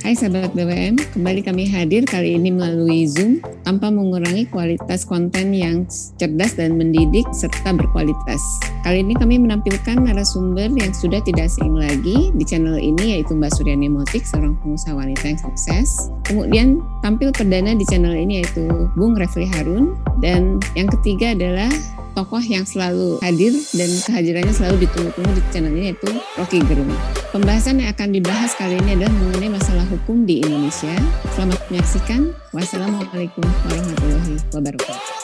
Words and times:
Hai 0.00 0.16
sahabat 0.16 0.56
BWM, 0.56 0.96
kembali 1.12 1.44
kami 1.44 1.68
hadir 1.68 2.08
kali 2.08 2.32
ini 2.32 2.48
melalui 2.48 3.04
Zoom 3.04 3.44
tanpa 3.68 3.92
mengurangi 3.92 4.48
kualitas 4.48 5.04
konten 5.04 5.52
yang 5.52 5.84
cerdas 6.16 6.56
dan 6.56 6.80
mendidik 6.80 7.28
serta 7.36 7.76
berkualitas. 7.76 8.40
Kali 8.80 9.04
ini 9.04 9.12
kami 9.12 9.36
menampilkan 9.36 10.00
narasumber 10.00 10.72
yang 10.72 10.96
sudah 10.96 11.20
tidak 11.20 11.52
asing 11.52 11.76
lagi 11.76 12.32
di 12.32 12.44
channel 12.48 12.80
ini 12.80 13.20
yaitu 13.20 13.36
Mbak 13.36 13.52
Suryani 13.60 13.92
Motik, 13.92 14.24
seorang 14.24 14.56
pengusaha 14.64 14.96
wanita 14.96 15.36
yang 15.36 15.40
sukses. 15.44 16.08
Kemudian 16.24 16.80
tampil 17.04 17.28
perdana 17.36 17.76
di 17.76 17.84
channel 17.84 18.16
ini 18.16 18.40
yaitu 18.40 18.72
Bung 18.96 19.20
Refli 19.20 19.44
Harun 19.52 20.00
dan 20.24 20.64
yang 20.72 20.88
ketiga 20.88 21.36
adalah 21.36 21.68
tokoh 22.14 22.42
yang 22.42 22.66
selalu 22.66 23.16
hadir 23.22 23.54
dan 23.76 23.90
kehadirannya 24.04 24.54
selalu 24.54 24.88
ditunggu-tunggu 24.88 25.32
di 25.36 25.42
channel 25.52 25.72
ini 25.76 25.92
yaitu 25.92 26.08
Rocky 26.36 26.58
Gerung. 26.66 26.90
Pembahasan 27.30 27.78
yang 27.78 27.94
akan 27.94 28.10
dibahas 28.10 28.52
kali 28.58 28.74
ini 28.82 28.98
adalah 28.98 29.14
mengenai 29.14 29.50
masalah 29.54 29.86
hukum 29.90 30.22
di 30.22 30.38
Indonesia. 30.38 30.94
Selamat 31.34 31.58
menyaksikan. 31.66 32.30
Wassalamualaikum 32.54 33.42
warahmatullahi 33.66 34.34
wabarakatuh. 34.54 35.18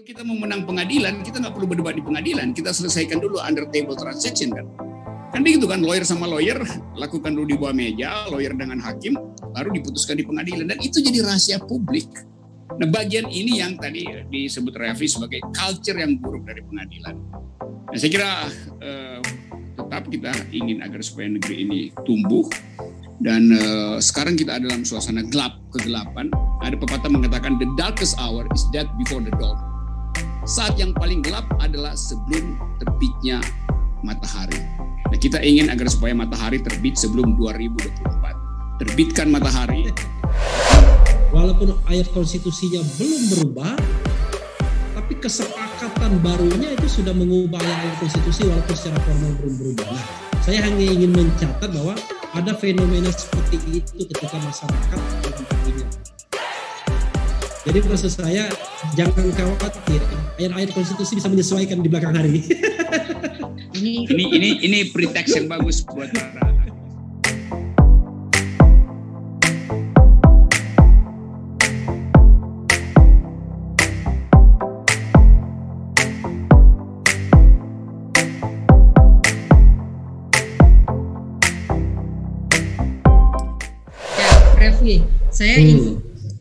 kita 0.00 0.26
mau 0.26 0.42
menang 0.42 0.66
pengadilan, 0.66 1.22
kita 1.22 1.38
nggak 1.38 1.54
perlu 1.54 1.70
berdebat 1.70 1.94
di 1.94 2.02
pengadilan, 2.02 2.50
kita 2.50 2.74
selesaikan 2.74 3.22
dulu 3.22 3.38
under 3.40 3.62
table 3.70 3.94
transaction 3.94 4.50
kan. 4.50 4.66
Kan 5.30 5.46
begitu 5.46 5.66
kan, 5.70 5.78
lawyer 5.80 6.02
sama 6.02 6.26
lawyer, 6.26 6.58
lakukan 6.98 7.30
dulu 7.30 7.46
di 7.46 7.56
bawah 7.56 7.74
meja, 7.74 8.26
lawyer 8.28 8.50
dengan 8.50 8.82
hakim, 8.82 9.14
baru 9.54 9.70
diputuskan 9.70 10.18
di 10.18 10.24
pengadilan. 10.26 10.66
Dan 10.66 10.78
itu 10.82 10.98
jadi 10.98 11.22
rahasia 11.22 11.62
publik. 11.62 12.10
Nah 12.70 12.86
bagian 12.90 13.26
ini 13.30 13.62
yang 13.62 13.78
tadi 13.78 14.06
disebut 14.30 14.74
Revi 14.74 15.06
sebagai 15.10 15.42
culture 15.50 15.98
yang 15.98 16.18
buruk 16.18 16.46
dari 16.46 16.62
pengadilan. 16.62 17.14
Nah 17.62 17.98
saya 17.98 18.10
kira 18.10 18.30
eh, 18.78 19.18
tetap 19.74 20.06
kita 20.06 20.32
ingin 20.54 20.82
agar 20.82 21.02
supaya 21.02 21.30
negeri 21.30 21.66
ini 21.66 21.80
tumbuh, 22.06 22.46
dan 23.20 23.52
uh, 23.52 24.00
sekarang 24.00 24.32
kita 24.32 24.56
ada 24.56 24.64
dalam 24.64 24.80
suasana 24.80 25.20
gelap, 25.28 25.60
kegelapan. 25.76 26.32
Ada 26.64 26.72
pepatah 26.80 27.12
mengatakan 27.12 27.60
the 27.60 27.68
darkest 27.76 28.16
hour 28.16 28.48
is 28.56 28.64
death 28.72 28.88
before 28.96 29.20
the 29.20 29.32
dawn 29.36 29.60
saat 30.48 30.74
yang 30.80 30.96
paling 30.96 31.20
gelap 31.20 31.44
adalah 31.60 31.92
sebelum 31.92 32.56
terbitnya 32.80 33.38
matahari. 34.00 34.58
Nah, 35.10 35.18
kita 35.18 35.42
ingin 35.42 35.66
agar 35.74 35.90
supaya 35.90 36.14
matahari 36.14 36.62
terbit 36.62 36.94
sebelum 36.94 37.34
2024. 37.34 38.78
Terbitkan 38.78 39.26
matahari. 39.28 39.90
Walaupun 41.34 41.74
ayat 41.90 42.06
konstitusinya 42.14 42.78
belum 42.94 43.22
berubah, 43.34 43.74
tapi 44.94 45.18
kesepakatan 45.18 46.22
barunya 46.22 46.78
itu 46.78 47.02
sudah 47.02 47.14
mengubah 47.14 47.58
ayat 47.58 47.98
konstitusi 47.98 48.46
walaupun 48.46 48.74
secara 48.78 48.98
formal 49.02 49.34
belum 49.42 49.54
berubah. 49.58 49.86
Nah, 49.90 50.06
saya 50.46 50.62
hanya 50.62 50.86
ingin 50.86 51.10
mencatat 51.10 51.70
bahwa 51.74 51.98
ada 52.30 52.54
fenomena 52.54 53.10
seperti 53.10 53.82
itu 53.82 54.06
ketika 54.06 54.38
masyarakat 54.38 55.00
jadi 57.60 57.84
maksud 57.84 58.08
saya 58.08 58.48
jangan 58.96 59.28
khawatir, 59.36 60.00
ayat-ayat 60.40 60.72
konstitusi 60.72 61.20
bisa 61.20 61.28
menyesuaikan 61.28 61.84
di 61.84 61.92
belakang 61.92 62.16
hari. 62.16 62.40
ini 63.80 64.04
ini 64.12 64.24
ini 64.36 64.50
ini 64.60 64.78
pretext 64.92 65.40
yang 65.40 65.48
bagus 65.48 65.80
buat 65.80 66.12
para 66.12 66.52
Ya, 84.80 85.06
saya 85.28 85.60
hmm. 85.60 85.68
ingin 85.70 85.94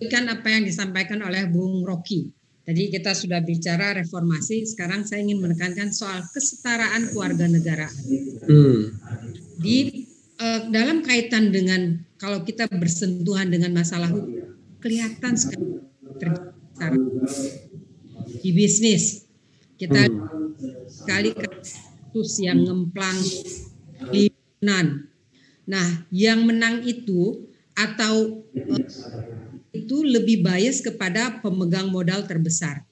kan 0.09 0.25
apa 0.31 0.47
yang 0.47 0.63
disampaikan 0.63 1.19
oleh 1.21 1.43
Bung 1.51 1.83
Rocky. 1.83 2.38
Tadi 2.69 2.93
kita 2.93 3.17
sudah 3.17 3.41
bicara 3.41 3.97
reformasi, 3.97 4.61
sekarang 4.61 5.01
saya 5.01 5.25
ingin 5.25 5.41
menekankan 5.41 5.89
soal 5.89 6.21
kesetaraan 6.29 7.09
keluarga 7.09 7.49
negara. 7.49 7.89
Hmm. 8.45 8.93
Di 9.57 10.05
uh, 10.37 10.69
dalam 10.69 11.01
kaitan 11.01 11.49
dengan 11.49 11.97
kalau 12.21 12.45
kita 12.45 12.69
bersentuhan 12.69 13.49
dengan 13.49 13.73
masalah 13.73 14.13
hukum, 14.13 14.53
kelihatan 14.85 15.33
sekali 15.33 15.81
terjadi 16.21 17.01
di 18.37 18.49
bisnis. 18.53 19.25
Kita 19.73 20.05
hmm. 20.05 20.53
sekali 20.85 21.33
kasus 21.33 22.37
yang 22.37 22.69
ngemplang 22.69 23.17
di 24.13 24.29
Nah, 25.65 26.05
yang 26.13 26.45
menang 26.45 26.85
itu 26.85 27.49
atau 27.73 28.45
uh, 28.53 29.48
itu 29.69 30.01
lebih 30.01 30.41
bias 30.41 30.81
kepada 30.81 31.41
pemegang 31.41 31.93
modal 31.93 32.25
terbesar. 32.25 32.85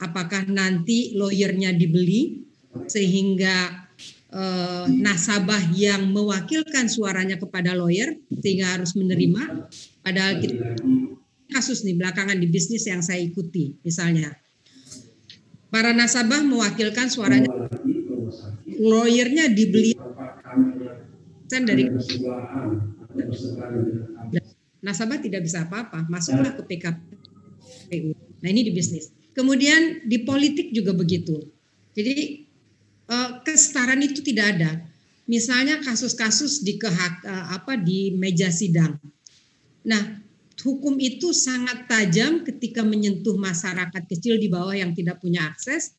Apakah 0.00 0.48
nanti 0.48 1.12
lawyernya 1.14 1.76
dibeli 1.76 2.42
sehingga 2.88 3.86
eh, 4.32 4.86
nasabah 4.88 5.70
yang 5.76 6.08
mewakilkan 6.10 6.88
suaranya 6.88 7.36
kepada 7.36 7.76
lawyer 7.76 8.16
sehingga 8.32 8.80
harus 8.80 8.96
menerima? 8.96 9.68
Padahal 10.00 10.40
kasus 11.50 11.84
nih 11.84 11.98
belakangan 11.98 12.38
di 12.38 12.46
bisnis 12.48 12.86
yang 12.88 13.04
saya 13.04 13.20
ikuti 13.20 13.76
misalnya. 13.84 14.32
Para 15.70 15.94
nasabah 15.94 16.42
mewakilkan 16.42 17.06
suaranya. 17.06 17.50
Lawyernya 18.80 19.52
dibeli. 19.54 19.94
Dari 21.50 21.84
nasabah 24.80 25.20
tidak 25.20 25.44
bisa 25.44 25.68
apa-apa, 25.68 26.08
masuklah 26.08 26.52
ke 26.56 26.62
PKPU. 26.64 28.12
Nah 28.40 28.48
ini 28.48 28.66
di 28.68 28.72
bisnis. 28.72 29.12
Kemudian 29.36 30.04
di 30.04 30.24
politik 30.26 30.74
juga 30.74 30.96
begitu. 30.96 31.38
Jadi 31.94 32.44
eh, 33.08 33.30
kesetaraan 33.44 34.00
itu 34.02 34.20
tidak 34.24 34.46
ada. 34.58 34.70
Misalnya 35.30 35.78
kasus-kasus 35.78 36.66
di 36.66 36.80
kehak 36.80 37.22
eh, 37.22 37.46
apa 37.54 37.78
di 37.78 38.16
meja 38.16 38.50
sidang. 38.50 38.98
Nah, 39.86 40.20
hukum 40.60 41.00
itu 41.00 41.32
sangat 41.32 41.88
tajam 41.88 42.44
ketika 42.44 42.84
menyentuh 42.84 43.36
masyarakat 43.40 44.02
kecil 44.04 44.36
di 44.36 44.52
bawah 44.52 44.76
yang 44.76 44.92
tidak 44.92 45.22
punya 45.22 45.48
akses, 45.48 45.96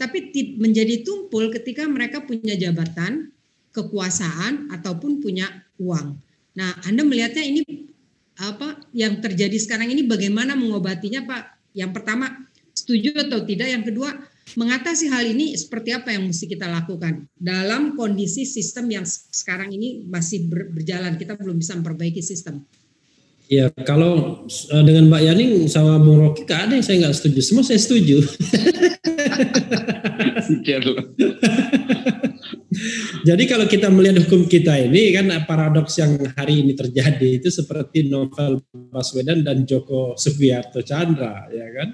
tapi 0.00 0.32
menjadi 0.56 1.04
tumpul 1.04 1.52
ketika 1.52 1.84
mereka 1.84 2.24
punya 2.24 2.56
jabatan, 2.56 3.34
kekuasaan 3.74 4.72
ataupun 4.72 5.20
punya 5.20 5.50
uang. 5.76 6.16
Nah, 6.56 6.70
Anda 6.88 7.04
melihatnya 7.04 7.44
ini 7.44 7.87
apa 8.38 8.78
yang 8.94 9.18
terjadi 9.18 9.58
sekarang 9.58 9.90
ini 9.90 10.06
bagaimana 10.06 10.54
mengobatinya 10.54 11.26
Pak? 11.26 11.74
Yang 11.74 11.90
pertama 11.90 12.30
setuju 12.70 13.18
atau 13.18 13.42
tidak? 13.42 13.66
Yang 13.66 13.84
kedua 13.90 14.14
mengatasi 14.54 15.10
hal 15.12 15.26
ini 15.26 15.58
seperti 15.58 15.92
apa 15.92 16.14
yang 16.14 16.30
mesti 16.30 16.46
kita 16.48 16.70
lakukan 16.70 17.26
dalam 17.36 17.98
kondisi 17.98 18.46
sistem 18.46 18.88
yang 18.88 19.04
sekarang 19.34 19.74
ini 19.74 20.06
masih 20.06 20.48
berjalan 20.48 21.18
kita 21.18 21.34
belum 21.34 21.58
bisa 21.58 21.74
memperbaiki 21.76 22.22
sistem. 22.22 22.62
Ya 23.48 23.72
kalau 23.82 24.44
eh, 24.46 24.82
dengan 24.84 25.08
Mbak 25.10 25.22
Yani 25.24 25.46
sama 25.72 25.98
Bung 25.98 26.20
Rocky 26.20 26.44
gak 26.44 26.68
ada 26.68 26.76
yang 26.76 26.84
saya 26.84 27.08
nggak 27.08 27.16
setuju, 27.16 27.40
semua 27.42 27.64
saya 27.66 27.80
setuju. 27.80 28.22
Jadi 33.28 33.44
kalau 33.44 33.68
kita 33.68 33.92
melihat 33.92 34.24
hukum 34.24 34.48
kita 34.48 34.72
ini 34.88 35.12
kan 35.12 35.28
paradoks 35.44 36.00
yang 36.00 36.16
hari 36.32 36.64
ini 36.64 36.72
terjadi 36.72 37.36
itu 37.36 37.52
seperti 37.52 38.08
novel 38.08 38.64
Baswedan 38.72 39.44
dan 39.44 39.68
Joko 39.68 40.16
Sugiarto 40.16 40.80
Chandra 40.80 41.44
ya 41.52 41.68
kan. 41.76 41.88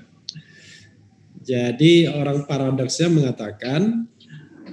Jadi 1.42 2.06
orang 2.06 2.46
paradoksnya 2.46 3.10
mengatakan 3.10 4.06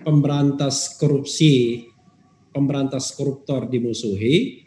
pemberantas 0.05 1.01
korupsi, 1.01 1.81
pemberantas 2.53 3.09
koruptor 3.17 3.65
dimusuhi, 3.65 4.61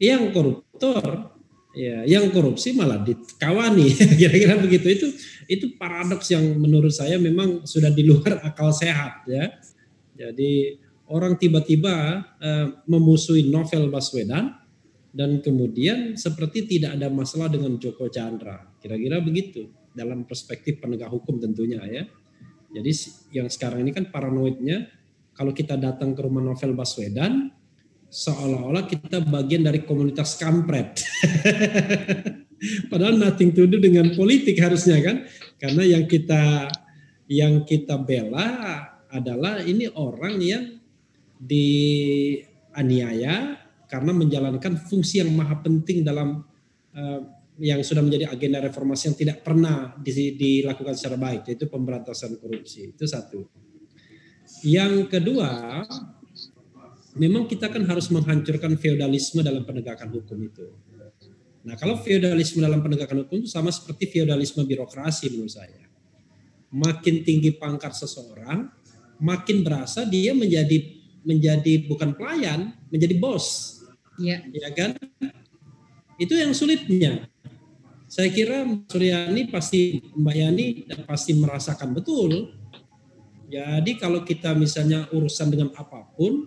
yang 0.00 0.32
koruptor 0.32 1.28
ya 1.76 2.08
yang 2.08 2.32
korupsi 2.32 2.72
malah 2.72 3.04
dikawani. 3.04 3.92
Kira-kira 4.24 4.56
begitu. 4.64 4.86
Itu 4.88 5.06
itu 5.52 5.76
paradoks 5.76 6.32
yang 6.32 6.56
menurut 6.56 6.96
saya 6.96 7.20
memang 7.20 7.68
sudah 7.68 7.92
di 7.92 8.00
luar 8.00 8.40
akal 8.48 8.72
sehat 8.72 9.28
ya. 9.28 9.52
Jadi 10.16 10.83
orang 11.14 11.38
tiba-tiba 11.38 12.26
uh, 12.42 12.66
memusuhi 12.90 13.46
novel 13.46 13.86
Baswedan 13.94 14.50
dan 15.14 15.38
kemudian 15.38 16.18
seperti 16.18 16.66
tidak 16.66 16.98
ada 16.98 17.06
masalah 17.06 17.46
dengan 17.46 17.78
Joko 17.78 18.10
Chandra. 18.10 18.66
Kira-kira 18.82 19.22
begitu 19.22 19.70
dalam 19.94 20.26
perspektif 20.26 20.82
penegak 20.82 21.14
hukum 21.14 21.38
tentunya 21.38 21.78
ya. 21.86 22.02
Jadi 22.74 22.90
yang 23.30 23.46
sekarang 23.46 23.86
ini 23.86 23.94
kan 23.94 24.10
paranoidnya 24.10 24.90
kalau 25.38 25.54
kita 25.54 25.78
datang 25.78 26.18
ke 26.18 26.20
rumah 26.26 26.42
novel 26.42 26.74
Baswedan 26.74 27.54
seolah-olah 28.10 28.90
kita 28.90 29.22
bagian 29.22 29.62
dari 29.62 29.86
komunitas 29.86 30.34
kampret. 30.34 31.02
Padahal 32.90 33.18
nothing 33.18 33.54
to 33.54 33.70
do 33.70 33.78
dengan 33.78 34.14
politik 34.14 34.58
harusnya 34.62 35.02
kan, 35.02 35.16
karena 35.58 35.82
yang 35.84 36.04
kita 36.06 36.70
yang 37.26 37.66
kita 37.66 37.98
bela 37.98 38.46
adalah 39.10 39.62
ini 39.62 39.90
orang 39.94 40.38
yang 40.42 40.73
dianiaya 41.44 43.36
karena 43.84 44.12
menjalankan 44.16 44.80
fungsi 44.80 45.20
yang 45.20 45.28
maha 45.36 45.60
penting 45.60 46.00
dalam 46.00 46.40
uh, 46.96 47.20
yang 47.60 47.78
sudah 47.86 48.02
menjadi 48.02 48.32
agenda 48.32 48.58
reformasi 48.64 49.14
yang 49.14 49.18
tidak 49.20 49.46
pernah 49.46 49.94
dilakukan 50.02 50.98
secara 50.98 51.14
baik 51.14 51.46
yaitu 51.46 51.70
pemberantasan 51.70 52.34
korupsi 52.40 52.90
itu 52.90 53.06
satu. 53.06 53.46
Yang 54.64 55.12
kedua, 55.12 55.84
memang 57.14 57.46
kita 57.46 57.70
kan 57.70 57.86
harus 57.86 58.10
menghancurkan 58.10 58.74
feodalisme 58.80 59.44
dalam 59.44 59.62
penegakan 59.62 60.10
hukum 60.10 60.38
itu. 60.42 60.66
Nah, 61.64 61.78
kalau 61.80 61.96
feodalisme 61.96 62.60
dalam 62.60 62.82
penegakan 62.82 63.24
hukum 63.24 63.40
itu 63.44 63.48
sama 63.48 63.70
seperti 63.72 64.10
feodalisme 64.10 64.66
birokrasi 64.66 65.32
menurut 65.32 65.52
saya. 65.54 65.84
Makin 66.74 67.22
tinggi 67.22 67.54
pangkat 67.54 67.94
seseorang, 67.94 68.66
makin 69.22 69.62
berasa 69.62 70.02
dia 70.04 70.34
menjadi 70.34 71.03
menjadi 71.24 71.88
bukan 71.88 72.14
pelayan, 72.14 72.76
menjadi 72.92 73.16
bos. 73.18 73.80
Ya. 74.20 74.44
Ya 74.52 74.70
kan? 74.70 74.94
Itu 76.20 76.38
yang 76.38 76.54
sulitnya. 76.54 77.26
Saya 78.06 78.30
kira 78.30 78.62
Suryani 78.86 79.50
pasti 79.50 79.98
Mbak 80.14 80.36
Yani 80.38 80.66
pasti 81.02 81.34
merasakan 81.34 81.98
betul. 81.98 82.54
Jadi 83.50 83.98
kalau 83.98 84.22
kita 84.22 84.54
misalnya 84.54 85.10
urusan 85.10 85.50
dengan 85.50 85.74
apa 85.74 86.06
pun, 86.14 86.46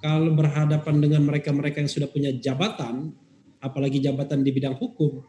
kalau 0.00 0.32
berhadapan 0.32 1.00
dengan 1.00 1.22
mereka-mereka 1.28 1.84
yang 1.84 1.92
sudah 1.92 2.08
punya 2.08 2.32
jabatan, 2.32 3.12
apalagi 3.60 4.00
jabatan 4.00 4.40
di 4.40 4.50
bidang 4.52 4.76
hukum, 4.80 5.20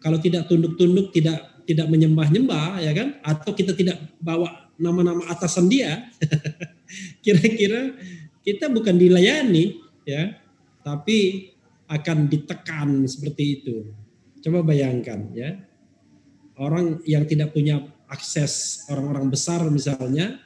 kalau 0.00 0.20
tidak 0.20 0.44
tunduk-tunduk, 0.48 1.12
tidak 1.16 1.64
tidak 1.64 1.88
menyembah-nyembah, 1.88 2.84
ya 2.84 2.92
kan? 2.92 3.16
Atau 3.24 3.56
kita 3.56 3.72
tidak 3.72 3.96
bawa 4.20 4.72
nama-nama 4.76 5.24
atasan 5.32 5.68
dia, 5.68 6.04
kira-kira 7.24 7.96
kita 8.44 8.68
bukan 8.68 9.00
dilayani, 9.00 9.80
ya, 10.04 10.36
tapi 10.84 11.50
akan 11.88 12.28
ditekan 12.28 13.08
seperti 13.08 13.42
itu. 13.60 13.76
Coba 14.44 14.60
bayangkan 14.60 15.32
ya, 15.32 15.56
orang 16.60 17.00
yang 17.08 17.24
tidak 17.24 17.56
punya 17.56 17.80
akses 18.04 18.84
orang-orang 18.92 19.32
besar 19.32 19.64
misalnya 19.72 20.38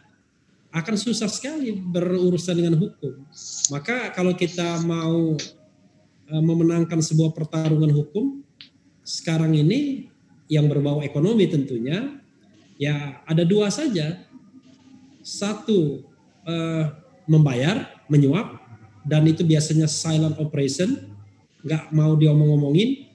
akan 0.71 0.95
susah 0.95 1.27
sekali 1.27 1.75
berurusan 1.75 2.63
dengan 2.63 2.79
hukum. 2.79 3.27
Maka 3.75 4.15
kalau 4.15 4.37
kita 4.37 4.79
mau 4.87 5.35
e, 6.29 6.35
memenangkan 6.39 7.03
sebuah 7.03 7.35
pertarungan 7.35 7.91
hukum 7.91 8.47
sekarang 9.03 9.57
ini 9.57 10.13
yang 10.47 10.69
berbau 10.69 11.01
ekonomi 11.01 11.49
tentunya 11.49 12.21
ya 12.79 13.21
ada 13.25 13.43
dua 13.45 13.69
saja. 13.69 14.25
Satu 15.25 16.09
eh, 16.49 16.85
membayar, 17.29 17.87
menyuap 18.09 18.59
dan 19.05 19.29
itu 19.29 19.45
biasanya 19.45 19.87
silent 19.87 20.41
operation, 20.41 20.97
nggak 21.63 21.93
mau 21.93 22.17
diomong-omongin 22.17 23.09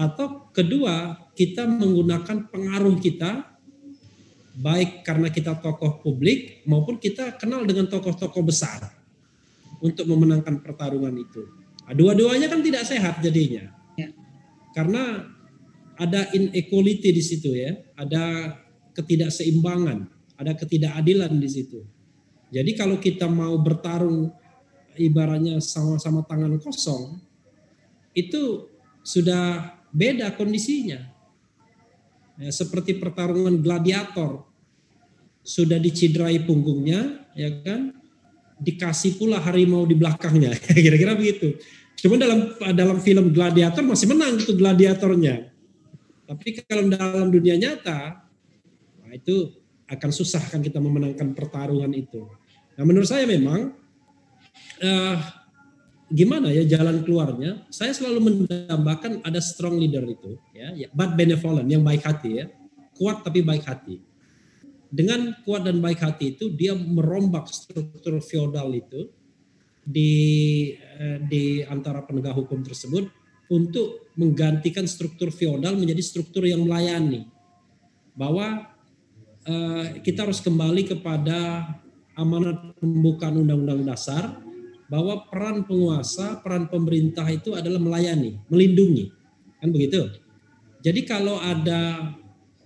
atau 0.00 0.48
kedua, 0.56 1.28
kita 1.36 1.68
menggunakan 1.68 2.48
pengaruh 2.48 2.96
kita 2.96 3.44
baik 4.56 5.04
karena 5.04 5.28
kita 5.28 5.60
tokoh 5.60 6.00
publik 6.00 6.64
maupun 6.64 6.96
kita 6.96 7.36
kenal 7.36 7.68
dengan 7.68 7.84
tokoh-tokoh 7.84 8.40
besar 8.40 8.80
untuk 9.84 10.08
memenangkan 10.08 10.64
pertarungan 10.64 11.12
itu. 11.20 11.44
Nah, 11.84 11.92
dua-duanya 11.92 12.48
kan 12.48 12.64
tidak 12.64 12.88
sehat 12.88 13.20
jadinya. 13.20 13.68
Ya. 14.00 14.08
Karena 14.72 15.28
ada 16.00 16.32
inequality 16.32 17.12
di 17.12 17.20
situ 17.20 17.52
ya, 17.52 17.76
ada 17.92 18.56
ketidakseimbangan, 18.96 20.08
ada 20.40 20.52
ketidakadilan 20.56 21.36
di 21.36 21.48
situ. 21.48 21.84
Jadi 22.50 22.74
kalau 22.74 22.98
kita 22.98 23.30
mau 23.30 23.54
bertarung 23.62 24.34
ibaratnya 24.98 25.62
sama-sama 25.62 26.26
tangan 26.26 26.58
kosong, 26.58 27.22
itu 28.10 28.66
sudah 29.06 29.78
beda 29.94 30.34
kondisinya. 30.34 30.98
Ya, 32.40 32.50
seperti 32.50 32.96
pertarungan 32.96 33.60
gladiator, 33.60 34.48
sudah 35.44 35.76
dicidrai 35.76 36.40
punggungnya, 36.42 37.28
ya 37.36 37.52
kan? 37.62 37.94
Dikasih 38.60 39.16
pula 39.16 39.40
harimau 39.40 39.86
di 39.86 39.96
belakangnya, 39.96 40.56
kira-kira 40.84 41.14
begitu. 41.14 41.56
Cuma 42.00 42.16
dalam 42.16 42.56
dalam 42.72 42.98
film 43.04 43.28
gladiator 43.30 43.84
masih 43.84 44.08
menang 44.08 44.40
itu 44.40 44.56
gladiatornya. 44.56 45.52
Tapi 46.24 46.64
kalau 46.64 46.88
dalam 46.88 47.28
dunia 47.28 47.60
nyata, 47.60 48.24
nah 49.04 49.12
itu 49.12 49.52
akan 49.90 50.10
susah 50.14 50.40
kan 50.48 50.64
kita 50.64 50.78
memenangkan 50.80 51.34
pertarungan 51.36 51.92
itu. 51.92 52.24
Nah 52.80 52.88
menurut 52.88 53.04
saya 53.04 53.28
memang 53.28 53.76
uh, 54.80 55.16
gimana 56.08 56.48
ya 56.48 56.64
jalan 56.64 57.04
keluarnya? 57.04 57.60
Saya 57.68 57.92
selalu 57.92 58.48
mendambakan 58.48 59.20
ada 59.20 59.36
strong 59.36 59.76
leader 59.76 60.00
itu, 60.08 60.40
ya, 60.56 60.72
ya, 60.72 60.88
but 60.96 61.12
benevolent, 61.12 61.68
yang 61.68 61.84
baik 61.84 62.00
hati 62.00 62.40
ya, 62.40 62.48
kuat 62.96 63.20
tapi 63.20 63.44
baik 63.44 63.68
hati. 63.68 64.00
Dengan 64.88 65.36
kuat 65.44 65.68
dan 65.68 65.76
baik 65.84 66.00
hati 66.00 66.32
itu 66.32 66.48
dia 66.56 66.72
merombak 66.72 67.52
struktur 67.52 68.16
feodal 68.24 68.72
itu 68.72 69.12
di 69.84 70.72
eh, 70.72 71.20
di 71.20 71.60
antara 71.68 72.00
penegak 72.00 72.32
hukum 72.32 72.64
tersebut 72.64 73.12
untuk 73.52 74.08
menggantikan 74.16 74.88
struktur 74.88 75.28
feodal 75.28 75.76
menjadi 75.76 76.00
struktur 76.00 76.48
yang 76.48 76.64
melayani. 76.64 77.28
Bahwa 78.16 78.72
eh, 79.44 80.00
kita 80.00 80.24
harus 80.24 80.40
kembali 80.40 80.96
kepada 80.96 81.68
amanat 82.18 82.76
pembukaan 82.78 83.38
undang-undang 83.40 83.86
dasar 83.86 84.38
bahwa 84.90 85.22
peran 85.30 85.62
penguasa, 85.62 86.42
peran 86.42 86.66
pemerintah 86.66 87.24
itu 87.30 87.54
adalah 87.54 87.78
melayani, 87.78 88.42
melindungi. 88.50 89.14
Kan 89.62 89.70
begitu? 89.70 90.10
Jadi 90.82 91.06
kalau 91.06 91.38
ada 91.38 92.10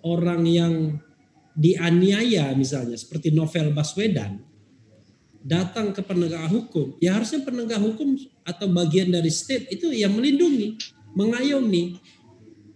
orang 0.00 0.42
yang 0.48 0.74
dianiaya 1.54 2.56
misalnya 2.56 2.96
seperti 2.96 3.30
novel 3.30 3.76
Baswedan 3.76 4.40
datang 5.44 5.92
ke 5.92 6.00
penegak 6.00 6.48
hukum, 6.48 6.96
ya 7.04 7.20
harusnya 7.20 7.44
penegak 7.44 7.78
hukum 7.84 8.16
atau 8.48 8.66
bagian 8.72 9.12
dari 9.12 9.28
state 9.28 9.68
itu 9.68 9.92
yang 9.92 10.16
melindungi, 10.16 10.80
mengayomi, 11.12 12.00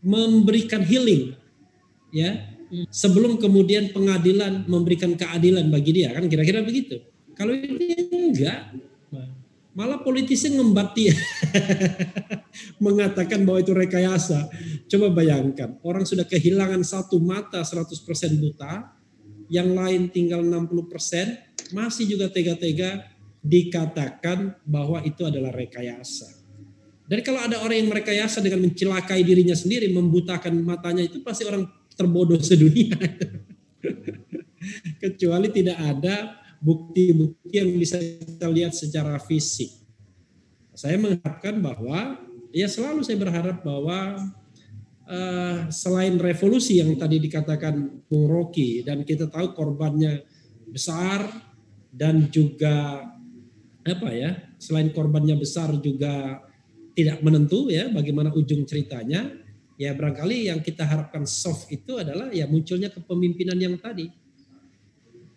memberikan 0.05 0.85
healing, 0.85 1.33
ya 2.13 2.58
sebelum 2.93 3.41
kemudian 3.41 3.91
pengadilan 3.93 4.69
memberikan 4.69 5.17
keadilan 5.17 5.69
bagi 5.73 6.03
dia 6.03 6.13
kan 6.13 6.27
kira-kira 6.27 6.61
begitu. 6.65 7.01
Kalau 7.33 7.55
ini 7.55 8.11
enggak, 8.11 8.75
Malah 9.79 10.03
politisi 10.03 10.51
ngembat. 10.51 10.91
Mengatakan 12.85 13.47
bahwa 13.47 13.63
itu 13.63 13.71
rekayasa. 13.71 14.51
Coba 14.91 15.15
bayangkan, 15.15 15.79
orang 15.87 16.03
sudah 16.03 16.27
kehilangan 16.27 16.83
satu 16.83 17.23
mata 17.23 17.63
100% 17.63 17.95
buta, 18.43 18.91
yang 19.47 19.79
lain 19.79 20.11
tinggal 20.11 20.43
60%, 20.43 21.71
masih 21.71 22.11
juga 22.11 22.27
tega-tega 22.27 23.07
dikatakan 23.39 24.59
bahwa 24.67 24.99
itu 25.07 25.23
adalah 25.23 25.55
rekayasa. 25.55 26.27
Dan 27.07 27.23
kalau 27.23 27.39
ada 27.47 27.63
orang 27.63 27.79
yang 27.79 27.89
merekayasa 27.95 28.43
dengan 28.43 28.67
mencelakai 28.67 29.23
dirinya 29.23 29.55
sendiri, 29.55 29.95
membutakan 29.95 30.59
matanya 30.59 31.07
itu 31.07 31.23
pasti 31.23 31.47
orang 31.47 31.71
terbodoh 31.99 32.39
sedunia. 32.39 32.95
Kecuali 35.03 35.51
tidak 35.51 35.79
ada 35.83 36.39
bukti-bukti 36.63 37.59
yang 37.59 37.75
bisa 37.75 37.99
kita 37.99 38.47
lihat 38.47 38.73
secara 38.75 39.19
fisik. 39.19 39.75
Saya 40.79 40.95
mengharapkan 40.95 41.59
bahwa 41.59 42.23
ya 42.55 42.71
selalu 42.71 43.03
saya 43.03 43.19
berharap 43.19 43.67
bahwa 43.67 44.31
uh, 45.11 45.59
selain 45.75 46.15
revolusi 46.19 46.79
yang 46.79 46.95
tadi 46.95 47.19
dikatakan 47.19 48.07
Bung 48.07 48.31
Rocky 48.31 48.87
dan 48.87 49.03
kita 49.03 49.27
tahu 49.27 49.59
korbannya 49.59 50.23
besar 50.71 51.27
dan 51.91 52.31
juga 52.31 53.09
apa 53.83 54.11
ya 54.13 54.37
selain 54.61 54.93
korbannya 54.93 55.35
besar 55.41 55.73
juga 55.81 56.45
tidak 56.93 57.25
menentu 57.25 57.73
ya 57.73 57.89
bagaimana 57.89 58.35
ujung 58.35 58.69
ceritanya 58.69 59.33
ya 59.79 59.95
barangkali 59.95 60.51
yang 60.51 60.59
kita 60.59 60.83
harapkan 60.83 61.23
soft 61.25 61.71
itu 61.71 61.97
adalah 62.03 62.35
ya 62.35 62.51
munculnya 62.51 62.91
kepemimpinan 62.91 63.57
yang 63.57 63.79
tadi 63.79 64.11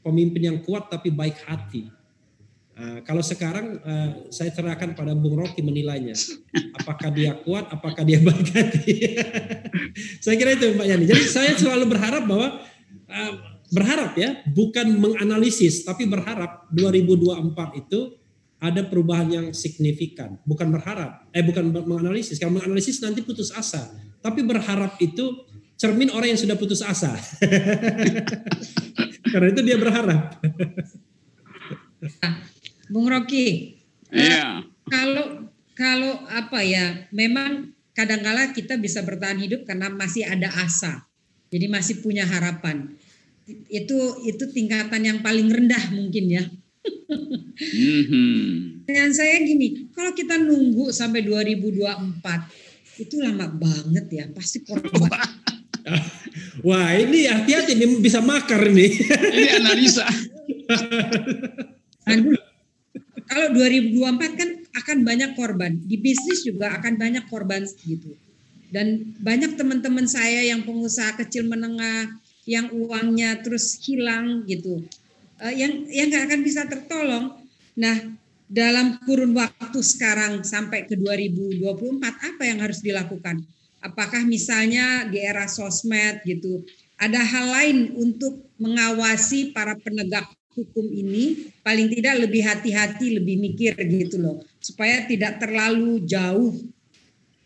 pemimpin 0.02 0.42
yang 0.52 0.58
kuat 0.66 0.90
tapi 0.90 1.14
baik 1.14 1.38
hati. 1.46 1.88
Uh, 2.72 3.04
kalau 3.06 3.22
sekarang 3.22 3.78
uh, 3.84 4.10
saya 4.34 4.50
serahkan 4.50 4.98
pada 4.98 5.14
Bung 5.14 5.38
Rocky 5.38 5.62
menilainya, 5.62 6.18
apakah 6.74 7.14
dia 7.14 7.38
kuat, 7.38 7.70
apakah 7.70 8.02
dia 8.02 8.18
baik 8.28 8.50
hati. 8.50 8.96
saya 10.24 10.36
kira 10.36 10.58
itu 10.58 10.74
Mbak 10.74 10.88
Yani. 10.90 11.06
Jadi 11.06 11.24
saya 11.30 11.52
selalu 11.54 11.86
berharap 11.94 12.26
bahwa 12.26 12.48
uh, 13.06 13.34
berharap 13.70 14.18
ya, 14.18 14.42
bukan 14.50 14.98
menganalisis, 14.98 15.86
tapi 15.86 16.10
berharap 16.10 16.66
2024 16.74 17.86
itu 17.86 18.18
ada 18.62 18.82
perubahan 18.88 19.28
yang 19.30 19.48
signifikan. 19.52 20.40
Bukan 20.48 20.72
berharap, 20.72 21.28
eh 21.36 21.44
bukan 21.44 21.70
menganalisis. 21.76 22.40
Kalau 22.40 22.56
menganalisis 22.56 23.04
nanti 23.04 23.22
putus 23.22 23.52
asa. 23.52 23.90
Tapi 24.22 24.42
berharap 24.46 25.02
itu 25.02 25.46
cermin 25.78 26.14
orang 26.14 26.38
yang 26.38 26.42
sudah 26.42 26.58
putus 26.58 26.86
asa. 26.86 27.12
Karena 29.32 29.48
itu 29.50 29.62
dia 29.66 29.78
berharap. 29.82 30.38
Bung 32.92 33.08
Rocky, 33.08 33.80
yeah. 34.12 34.66
kalau 34.90 35.48
kalau 35.78 36.26
apa 36.28 36.60
ya, 36.66 37.08
memang 37.14 37.72
kadangkala 37.94 38.52
kita 38.52 38.76
bisa 38.82 39.06
bertahan 39.06 39.40
hidup 39.40 39.64
karena 39.64 39.88
masih 39.94 40.28
ada 40.28 40.52
asa. 40.60 41.08
Jadi 41.54 41.72
masih 41.72 42.04
punya 42.04 42.28
harapan. 42.28 42.98
Itu 43.70 44.20
itu 44.28 44.44
tingkatan 44.52 45.08
yang 45.08 45.20
paling 45.24 45.48
rendah 45.48 45.94
mungkin 45.94 46.26
ya 46.30 46.44
mm-hmm. 47.62 48.86
Dengan 48.88 49.10
saya 49.14 49.40
gini, 49.46 49.92
kalau 49.94 50.12
kita 50.12 50.42
nunggu 50.42 50.92
sampai 50.92 51.24
2024 51.24 52.71
itu 53.00 53.16
lama 53.22 53.48
banget 53.48 54.06
ya, 54.12 54.26
pasti 54.34 54.64
korban. 54.66 55.08
Wah 56.68 56.94
ini 56.94 57.26
hati-hati 57.26 57.74
ini 57.78 58.00
bisa 58.00 58.20
makar 58.22 58.62
nih. 58.70 58.92
ini 59.36 59.50
analisa. 59.56 60.06
kalau 63.32 63.48
2024 63.56 64.40
kan 64.40 64.50
akan 64.76 64.98
banyak 65.08 65.32
korban 65.40 65.80
di 65.88 65.96
bisnis 65.96 66.44
juga 66.44 66.76
akan 66.76 67.00
banyak 67.00 67.24
korban 67.32 67.64
gitu 67.64 68.12
dan 68.72 69.16
banyak 69.20 69.56
teman-teman 69.56 70.04
saya 70.04 70.44
yang 70.44 70.68
pengusaha 70.68 71.16
kecil 71.20 71.48
menengah 71.48 72.12
yang 72.44 72.68
uangnya 72.72 73.40
terus 73.40 73.80
hilang 73.84 74.44
gitu 74.48 74.84
uh, 75.42 75.54
yang 75.54 75.86
yang 75.90 76.08
nggak 76.14 76.26
akan 76.30 76.42
bisa 76.46 76.62
tertolong. 76.70 77.26
Nah, 77.76 77.98
dalam 78.52 79.00
kurun 79.08 79.32
waktu 79.32 79.80
sekarang 79.80 80.44
sampai 80.44 80.84
ke 80.84 81.00
2024 81.00 82.04
apa 82.04 82.44
yang 82.44 82.60
harus 82.60 82.84
dilakukan? 82.84 83.40
Apakah 83.80 84.28
misalnya 84.28 85.08
di 85.08 85.24
era 85.24 85.48
sosmed 85.48 86.20
gitu, 86.28 86.68
ada 87.00 87.24
hal 87.24 87.48
lain 87.48 87.78
untuk 87.96 88.52
mengawasi 88.60 89.56
para 89.56 89.80
penegak 89.80 90.28
hukum 90.52 90.84
ini 90.84 91.48
paling 91.64 91.88
tidak 91.96 92.28
lebih 92.28 92.44
hati-hati, 92.44 93.16
lebih 93.16 93.40
mikir 93.40 93.72
gitu 93.88 94.20
loh, 94.20 94.44
supaya 94.60 95.08
tidak 95.08 95.40
terlalu 95.40 96.04
jauh 96.04 96.52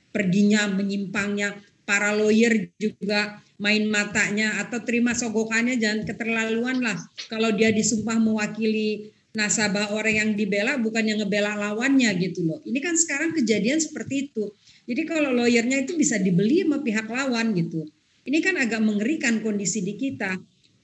perginya, 0.09 0.65
menyimpangnya. 0.73 1.53
Para 1.85 2.17
lawyer 2.17 2.73
juga 2.81 3.45
main 3.61 3.85
matanya 3.85 4.57
atau 4.57 4.81
terima 4.81 5.13
sogokannya 5.13 5.77
jangan 5.77 6.01
keterlaluan 6.01 6.81
lah. 6.81 6.97
Kalau 7.29 7.53
dia 7.53 7.69
disumpah 7.69 8.17
mewakili 8.17 9.13
nasabah 9.35 9.91
orang 9.91 10.15
yang 10.15 10.29
dibela 10.33 10.79
bukan 10.79 11.03
yang 11.05 11.19
ngebela 11.21 11.55
lawannya 11.55 12.11
gitu 12.19 12.47
loh. 12.47 12.59
Ini 12.63 12.79
kan 12.79 12.95
sekarang 12.95 13.35
kejadian 13.35 13.83
seperti 13.83 14.31
itu. 14.31 14.51
Jadi 14.87 15.01
kalau 15.03 15.35
lawyernya 15.35 15.83
itu 15.83 15.93
bisa 15.99 16.15
dibeli 16.17 16.63
sama 16.63 16.79
pihak 16.81 17.07
lawan 17.07 17.51
gitu. 17.53 17.83
Ini 18.25 18.39
kan 18.41 18.57
agak 18.57 18.81
mengerikan 18.81 19.43
kondisi 19.43 19.85
di 19.85 19.99
kita. 19.99 20.33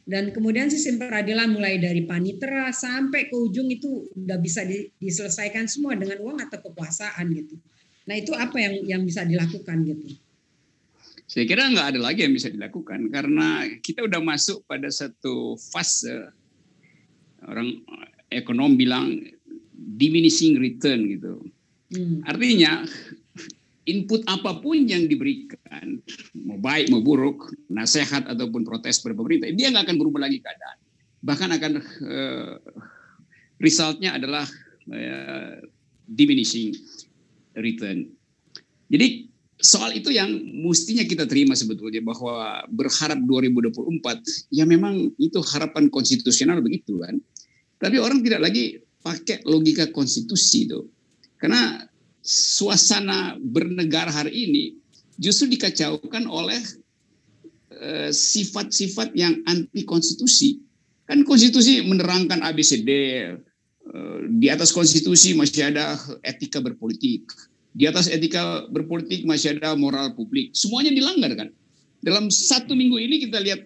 Dan 0.01 0.33
kemudian 0.33 0.67
sistem 0.67 0.97
peradilan 0.97 1.53
mulai 1.53 1.77
dari 1.77 2.03
panitera 2.03 2.73
sampai 2.73 3.29
ke 3.29 3.35
ujung 3.37 3.69
itu 3.69 4.09
udah 4.17 4.37
bisa 4.41 4.65
diselesaikan 4.97 5.69
semua 5.69 5.93
dengan 5.93 6.19
uang 6.25 6.41
atau 6.41 6.57
kekuasaan 6.57 7.31
gitu. 7.37 7.55
Nah 8.09 8.17
itu 8.17 8.33
apa 8.33 8.57
yang 8.57 8.73
yang 8.83 9.01
bisa 9.05 9.21
dilakukan 9.23 9.85
gitu. 9.85 10.17
Saya 11.29 11.47
kira 11.47 11.69
nggak 11.71 11.95
ada 11.95 11.99
lagi 12.01 12.27
yang 12.27 12.35
bisa 12.35 12.51
dilakukan 12.51 13.07
karena 13.07 13.63
kita 13.79 14.03
udah 14.03 14.19
masuk 14.19 14.67
pada 14.67 14.91
satu 14.91 15.55
fase 15.55 16.27
orang 17.47 17.71
ekonom 18.31 18.79
bilang 18.79 19.19
diminishing 19.75 20.57
return 20.57 21.05
gitu. 21.11 21.43
Hmm. 21.91 22.23
Artinya 22.23 22.87
input 23.83 24.23
apa 24.29 24.61
pun 24.63 24.87
yang 24.87 25.09
diberikan, 25.09 25.99
mau 26.37 26.57
baik 26.61 26.87
mau 26.93 27.03
buruk, 27.03 27.51
nasihat 27.67 28.23
ataupun 28.29 28.63
protes 28.63 29.03
pada 29.03 29.17
pemerintah, 29.17 29.51
dia 29.51 29.73
nggak 29.73 29.91
akan 29.91 29.97
berubah 29.99 30.23
lagi 30.23 30.39
keadaan. 30.39 30.77
Bahkan 31.21 31.49
akan 31.59 31.71
uh, 32.07 32.55
resultnya 33.59 34.15
adalah 34.15 34.47
uh, 34.89 35.59
diminishing 36.07 36.73
return. 37.57 38.09
Jadi 38.91 39.31
soal 39.61 39.93
itu 39.93 40.09
yang 40.09 40.27
mestinya 40.65 41.05
kita 41.05 41.29
terima 41.29 41.53
sebetulnya 41.53 42.01
bahwa 42.01 42.65
berharap 42.73 43.21
2024 43.21 44.49
ya 44.49 44.65
memang 44.65 45.13
itu 45.21 45.37
harapan 45.53 45.87
konstitusional 45.87 46.59
begitu 46.59 46.97
kan. 46.99 47.21
Tapi 47.81 47.97
orang 47.97 48.21
tidak 48.21 48.45
lagi 48.45 48.77
pakai 49.01 49.41
logika 49.49 49.89
konstitusi 49.89 50.69
itu. 50.69 50.85
Karena 51.41 51.81
suasana 52.21 53.41
bernegara 53.41 54.13
hari 54.13 54.45
ini 54.45 54.63
justru 55.17 55.49
dikacaukan 55.49 56.29
oleh 56.29 56.61
eh, 57.73 58.13
sifat-sifat 58.13 59.17
yang 59.17 59.41
anti 59.49 59.81
konstitusi. 59.81 60.61
Kan 61.09 61.25
konstitusi 61.25 61.81
menerangkan 61.81 62.39
ABCD, 62.39 62.87
uh, 62.87 63.35
eh, 63.89 64.19
di 64.31 64.47
atas 64.47 64.71
konstitusi 64.71 65.35
masih 65.35 65.73
ada 65.73 65.99
etika 66.23 66.63
berpolitik 66.63 67.27
di 67.71 67.87
atas 67.87 68.11
etika 68.11 68.67
berpolitik 68.67 69.23
masih 69.23 69.55
ada 69.57 69.75
moral 69.79 70.11
publik. 70.15 70.51
Semuanya 70.51 70.91
dilanggar 70.91 71.31
kan. 71.35 71.49
Dalam 72.01 72.33
satu 72.33 72.73
minggu 72.73 72.97
ini 72.97 73.29
kita 73.29 73.37
lihat 73.39 73.61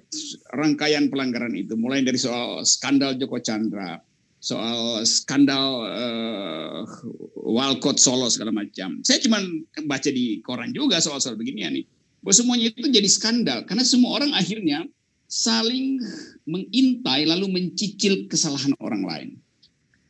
rangkaian 0.54 1.08
pelanggaran 1.08 1.56
itu. 1.56 1.74
Mulai 1.80 2.04
dari 2.06 2.20
soal 2.20 2.62
skandal 2.68 3.16
Joko 3.18 3.40
Chandra, 3.40 3.98
soal 4.46 5.02
skandal 5.10 5.90
uh, 5.90 6.86
Walcott 7.34 7.98
Solo 7.98 8.30
segala 8.30 8.54
macam. 8.54 9.02
Saya 9.02 9.18
cuma 9.26 9.42
baca 9.90 10.10
di 10.14 10.38
koran 10.46 10.70
juga 10.70 11.02
soal-soal 11.02 11.34
beginian 11.34 11.74
nih. 11.74 11.90
Bahwa 12.22 12.34
semuanya 12.38 12.70
itu 12.70 12.86
jadi 12.86 13.10
skandal. 13.10 13.66
Karena 13.66 13.82
semua 13.82 14.22
orang 14.22 14.38
akhirnya 14.38 14.86
saling 15.26 15.98
mengintai 16.46 17.26
lalu 17.26 17.50
mencicil 17.50 18.30
kesalahan 18.30 18.78
orang 18.78 19.02
lain. 19.10 19.30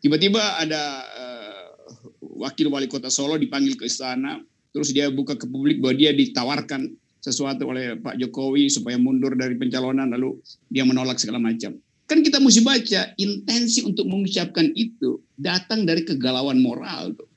Tiba-tiba 0.04 0.60
ada 0.60 0.84
uh, 1.16 1.72
wakil 2.20 2.68
wali 2.68 2.92
kota 2.92 3.08
Solo 3.08 3.40
dipanggil 3.40 3.80
ke 3.80 3.88
istana, 3.88 4.44
terus 4.76 4.92
dia 4.92 5.08
buka 5.08 5.40
ke 5.40 5.48
publik 5.48 5.80
bahwa 5.80 5.96
dia 5.96 6.12
ditawarkan 6.12 6.92
sesuatu 7.24 7.72
oleh 7.72 7.96
Pak 8.04 8.20
Jokowi 8.20 8.68
supaya 8.68 9.00
mundur 9.00 9.34
dari 9.34 9.56
pencalonan, 9.56 10.12
lalu 10.12 10.38
dia 10.68 10.84
menolak 10.84 11.18
segala 11.18 11.40
macam. 11.40 11.80
Kan 12.06 12.22
kita 12.22 12.38
mesti 12.38 12.62
baca 12.62 13.02
intensi 13.18 13.82
untuk 13.82 14.06
mengucapkan 14.06 14.70
itu 14.78 15.26
datang 15.34 15.90
dari 15.90 16.06
kegalauan 16.06 16.62
moral 16.62 17.18
tuh. 17.18 17.30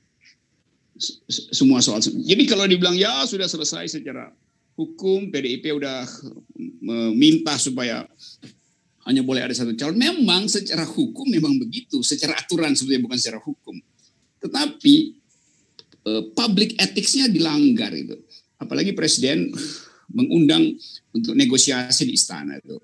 Semua 1.31 1.81
soal. 1.81 2.05
Jadi 2.05 2.45
kalau 2.45 2.69
dibilang 2.69 2.99
ya 2.99 3.25
sudah 3.25 3.49
selesai 3.49 3.97
secara 3.97 4.29
hukum, 4.77 5.33
PDIP 5.33 5.73
udah 5.73 6.05
meminta 6.85 7.57
supaya 7.57 8.05
hanya 9.09 9.25
boleh 9.25 9.41
ada 9.41 9.55
satu 9.57 9.73
calon. 9.73 9.97
Memang 9.97 10.53
secara 10.53 10.85
hukum 10.85 11.25
memang 11.33 11.57
begitu, 11.57 12.05
secara 12.05 12.37
aturan 12.37 12.77
sebetulnya 12.77 13.09
bukan 13.09 13.19
secara 13.19 13.41
hukum. 13.41 13.75
Tetapi 14.45 14.95
uh, 16.05 16.23
public 16.37 16.77
ethics-nya 16.77 17.33
dilanggar 17.33 17.91
itu. 17.97 18.21
Apalagi 18.61 18.93
presiden 18.93 19.49
mengundang 20.13 20.77
untuk 21.15 21.33
negosiasi 21.33 22.05
di 22.05 22.15
istana 22.17 22.61
itu. 22.61 22.77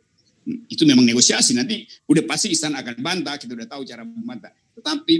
Itu 0.68 0.84
memang 0.84 1.04
negosiasi 1.04 1.56
nanti 1.56 1.88
udah 2.08 2.24
pasti 2.28 2.52
istana 2.52 2.84
akan 2.84 3.00
bantah, 3.00 3.40
kita 3.40 3.56
udah 3.56 3.68
tahu 3.68 3.82
cara 3.88 4.04
membantah. 4.04 4.52
Tetapi 4.76 5.14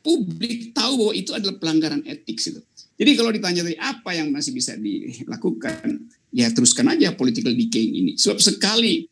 publik 0.00 0.72
tahu 0.72 0.92
bahwa 1.02 1.12
itu 1.12 1.30
adalah 1.36 1.56
pelanggaran 1.60 2.02
etik 2.06 2.40
itu. 2.40 2.60
Jadi 2.96 3.10
kalau 3.12 3.28
ditanya 3.28 3.60
tadi 3.66 3.76
apa 3.76 4.10
yang 4.16 4.32
masih 4.32 4.56
bisa 4.56 4.72
dilakukan, 4.78 6.08
ya 6.32 6.48
teruskan 6.48 6.96
aja 6.96 7.12
political 7.12 7.52
decay 7.52 7.84
ini. 7.84 8.16
Sebab 8.16 8.40
sekali 8.40 9.04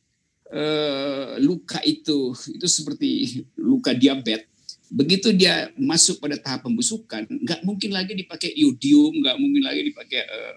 uh, 0.49 1.37
luka 1.43 1.85
itu 1.85 2.33
itu 2.33 2.67
seperti 2.67 3.45
luka 3.61 3.93
diabetes 3.93 4.55
begitu 4.95 5.35
dia 5.35 5.75
masuk 5.75 6.23
pada 6.23 6.39
tahap 6.39 6.71
pembusukan, 6.71 7.27
nggak 7.27 7.67
mungkin 7.67 7.91
lagi 7.91 8.15
dipakai 8.15 8.55
iodium, 8.55 9.11
nggak 9.19 9.37
mungkin 9.43 9.63
lagi 9.67 9.81
dipakai 9.91 10.23
uh, 10.23 10.57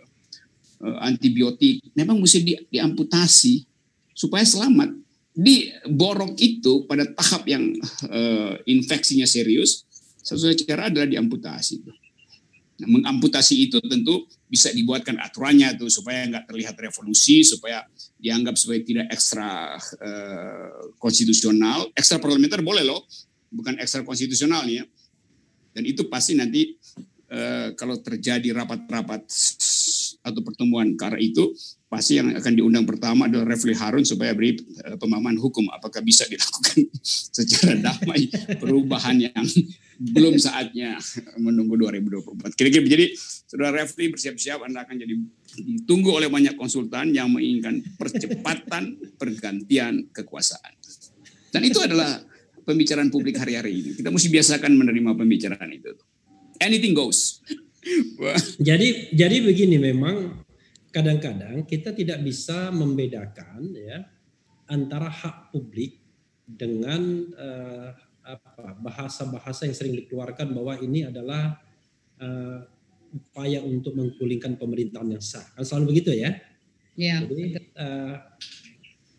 uh, 0.86 0.98
antibiotik. 1.10 1.82
Memang 1.98 2.22
mesti 2.22 2.46
di, 2.46 2.54
diamputasi 2.70 3.66
supaya 4.18 4.42
selamat. 4.42 4.98
Di 5.38 5.70
borok 5.86 6.34
itu 6.42 6.90
pada 6.90 7.06
tahap 7.14 7.46
yang 7.46 7.70
uh, 8.10 8.58
infeksinya 8.66 9.30
serius, 9.30 9.86
satu 10.18 10.50
cara 10.66 10.90
adalah 10.90 11.06
diamputasi. 11.06 11.86
Nah, 12.82 12.90
mengamputasi 12.90 13.70
itu 13.70 13.78
tentu 13.86 14.26
bisa 14.50 14.74
dibuatkan 14.74 15.22
aturannya 15.22 15.78
tuh 15.78 15.94
supaya 15.94 16.26
nggak 16.26 16.50
terlihat 16.50 16.74
revolusi, 16.82 17.46
supaya 17.46 17.86
dianggap 18.18 18.58
sebagai 18.58 18.90
tidak 18.90 19.14
ekstra 19.14 19.78
uh, 19.78 20.98
konstitusional, 20.98 21.94
ekstra 21.94 22.18
parlementer 22.18 22.66
boleh 22.66 22.82
loh, 22.82 23.06
bukan 23.54 23.78
ekstra 23.78 24.02
konstitusional 24.02 24.66
ya. 24.66 24.82
Dan 25.78 25.86
itu 25.86 26.10
pasti 26.10 26.34
nanti 26.34 26.74
eh, 27.30 27.70
kalau 27.78 28.02
terjadi 28.02 28.50
rapat-rapat 28.50 29.30
atau 30.26 30.42
pertemuan 30.42 30.98
karena 30.98 31.22
itu 31.22 31.54
pasti 31.88 32.20
yang 32.20 32.36
akan 32.36 32.54
diundang 32.54 32.84
pertama 32.84 33.32
adalah 33.32 33.48
Refli 33.48 33.72
Harun 33.72 34.04
supaya 34.04 34.36
beri 34.36 34.60
uh, 34.84 35.00
pemahaman 35.00 35.40
hukum 35.40 35.72
apakah 35.72 36.04
bisa 36.04 36.28
dilakukan 36.28 36.84
secara 37.36 37.80
damai 37.80 38.28
perubahan 38.60 39.16
yang 39.24 39.46
belum 39.98 40.38
saatnya 40.38 41.00
menunggu 41.42 41.80
2024. 41.80 42.54
Kira-kira 42.54 42.86
jadi 42.86 43.06
Saudara 43.18 43.82
Refli 43.82 44.14
bersiap-siap 44.14 44.62
Anda 44.62 44.86
akan 44.86 44.96
jadi 45.00 45.16
ditunggu 45.58 46.12
oleh 46.12 46.30
banyak 46.30 46.60
konsultan 46.60 47.16
yang 47.16 47.34
menginginkan 47.34 47.82
percepatan 47.98 49.00
pergantian 49.18 50.12
kekuasaan. 50.14 50.78
Dan 51.50 51.66
itu 51.66 51.82
adalah 51.82 52.22
pembicaraan 52.68 53.08
publik 53.10 53.40
hari-hari 53.40 53.80
ini. 53.80 53.90
Kita 53.96 54.12
mesti 54.12 54.28
biasakan 54.28 54.76
menerima 54.76 55.16
pembicaraan 55.16 55.72
itu. 55.72 55.96
Anything 56.60 56.92
goes. 56.94 57.42
jadi 58.68 59.16
jadi 59.16 59.38
begini 59.40 59.80
memang 59.80 60.47
kadang-kadang 60.92 61.68
kita 61.68 61.92
tidak 61.92 62.24
bisa 62.24 62.72
membedakan 62.72 63.72
ya 63.76 64.08
antara 64.68 65.08
hak 65.12 65.52
publik 65.52 66.00
dengan 66.48 67.28
uh, 67.36 67.92
apa 68.24 68.76
bahasa-bahasa 68.84 69.68
yang 69.68 69.76
sering 69.76 69.96
dikeluarkan 70.04 70.52
bahwa 70.52 70.76
ini 70.80 71.08
adalah 71.08 71.60
uh, 72.20 72.60
upaya 73.12 73.64
untuk 73.64 73.96
menggulingkan 73.96 74.60
pemerintahan 74.60 75.16
yang 75.16 75.24
sah. 75.24 75.48
Kan 75.56 75.64
selalu 75.64 75.96
begitu 75.96 76.12
ya? 76.16 76.36
Iya. 77.00 77.24
Jadi 77.24 77.46
uh, 77.80 78.16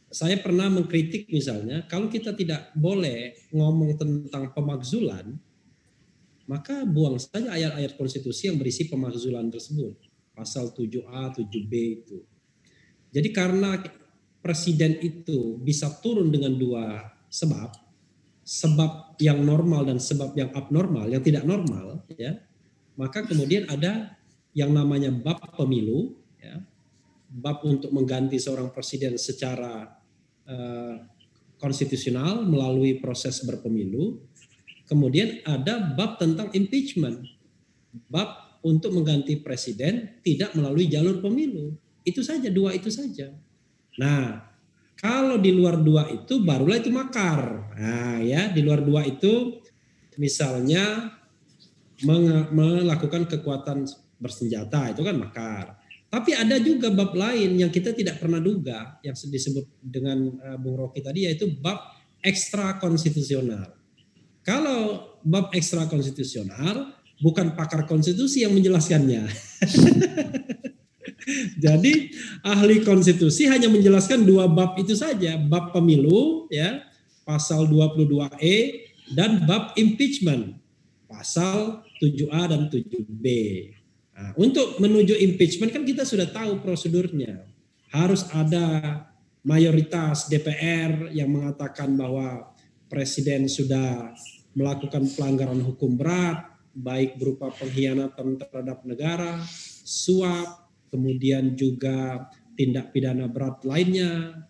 saya 0.08 0.36
pernah 0.40 0.72
mengkritik 0.72 1.28
misalnya 1.28 1.84
kalau 1.88 2.08
kita 2.08 2.32
tidak 2.36 2.72
boleh 2.76 3.36
ngomong 3.52 3.96
tentang 3.96 4.52
pemakzulan, 4.52 5.36
maka 6.48 6.84
buang 6.88 7.20
saja 7.20 7.52
ayat-ayat 7.52 7.96
konstitusi 7.96 8.48
yang 8.48 8.56
berisi 8.56 8.88
pemakzulan 8.88 9.52
tersebut 9.52 10.07
pasal 10.38 10.70
7A, 10.70 11.34
7B 11.34 11.72
itu. 11.74 12.22
Jadi 13.10 13.28
karena 13.34 13.74
presiden 14.38 14.94
itu 15.02 15.58
bisa 15.58 15.90
turun 15.98 16.30
dengan 16.30 16.54
dua 16.54 17.10
sebab, 17.26 17.74
sebab 18.46 19.18
yang 19.18 19.42
normal 19.42 19.90
dan 19.90 19.98
sebab 19.98 20.38
yang 20.38 20.54
abnormal, 20.54 21.10
yang 21.10 21.20
tidak 21.26 21.42
normal, 21.42 22.06
ya, 22.14 22.38
maka 22.94 23.26
kemudian 23.26 23.66
ada 23.66 24.14
yang 24.54 24.70
namanya 24.70 25.10
bab 25.10 25.42
pemilu, 25.58 26.14
ya, 26.38 26.62
bab 27.28 27.60
untuk 27.66 27.90
mengganti 27.90 28.38
seorang 28.38 28.72
presiden 28.72 29.18
secara 29.18 29.98
uh, 30.48 30.94
konstitusional 31.58 32.46
melalui 32.46 32.96
proses 33.02 33.42
berpemilu. 33.44 34.22
Kemudian 34.88 35.44
ada 35.44 35.92
bab 35.92 36.16
tentang 36.16 36.48
impeachment, 36.56 37.20
bab 38.08 38.47
untuk 38.64 38.94
mengganti 38.94 39.38
presiden 39.38 40.18
tidak 40.22 40.54
melalui 40.58 40.90
jalur 40.90 41.22
pemilu. 41.22 41.74
Itu 42.02 42.24
saja, 42.24 42.48
dua 42.50 42.74
itu 42.74 42.88
saja. 42.90 43.30
Nah, 43.98 44.48
kalau 44.98 45.38
di 45.38 45.54
luar 45.54 45.78
dua 45.78 46.10
itu 46.10 46.42
barulah 46.42 46.78
itu 46.78 46.90
makar. 46.90 47.70
Nah, 47.78 48.18
ya, 48.18 48.50
di 48.50 48.60
luar 48.66 48.82
dua 48.82 49.06
itu 49.06 49.62
misalnya 50.18 51.14
melakukan 52.54 53.26
kekuatan 53.30 53.86
bersenjata 54.18 54.90
itu 54.94 55.02
kan 55.06 55.16
makar. 55.18 55.78
Tapi 56.08 56.32
ada 56.32 56.56
juga 56.56 56.88
bab 56.88 57.12
lain 57.12 57.60
yang 57.60 57.68
kita 57.68 57.92
tidak 57.92 58.16
pernah 58.16 58.40
duga 58.40 58.96
yang 59.04 59.12
disebut 59.12 59.68
dengan 59.84 60.18
uh, 60.40 60.56
Bung 60.56 60.80
Rocky 60.80 61.04
tadi 61.04 61.28
yaitu 61.28 61.52
bab 61.60 61.94
ekstra 62.24 62.80
konstitusional. 62.80 63.76
Kalau 64.40 65.14
bab 65.20 65.52
ekstra 65.52 65.84
konstitusional 65.84 66.97
bukan 67.18 67.54
pakar 67.54 67.86
konstitusi 67.86 68.46
yang 68.46 68.54
menjelaskannya. 68.54 69.26
Jadi 71.64 72.14
ahli 72.40 72.80
konstitusi 72.80 73.44
hanya 73.50 73.68
menjelaskan 73.68 74.24
dua 74.24 74.48
bab 74.48 74.78
itu 74.80 74.96
saja, 74.96 75.36
bab 75.36 75.76
pemilu 75.76 76.48
ya, 76.48 76.80
pasal 77.26 77.68
22E 77.68 78.88
dan 79.12 79.44
bab 79.44 79.76
impeachment, 79.76 80.56
pasal 81.04 81.84
7A 82.00 82.42
dan 82.48 82.72
7B. 82.72 83.26
Nah, 84.18 84.32
untuk 84.40 84.80
menuju 84.80 85.14
impeachment 85.14 85.70
kan 85.70 85.84
kita 85.84 86.08
sudah 86.08 86.26
tahu 86.30 86.64
prosedurnya. 86.64 87.44
Harus 87.88 88.28
ada 88.36 89.08
mayoritas 89.44 90.28
DPR 90.28 91.12
yang 91.12 91.32
mengatakan 91.32 91.96
bahwa 91.96 92.52
presiden 92.88 93.48
sudah 93.48 94.12
melakukan 94.52 95.08
pelanggaran 95.14 95.60
hukum 95.62 95.96
berat, 95.96 96.57
baik 96.74 97.20
berupa 97.20 97.52
pengkhianatan 97.52 98.40
terhadap 98.40 98.84
negara, 98.84 99.40
suap, 99.84 100.68
kemudian 100.88 101.56
juga 101.56 102.28
tindak 102.58 102.90
pidana 102.90 103.30
berat 103.30 103.62
lainnya, 103.62 104.44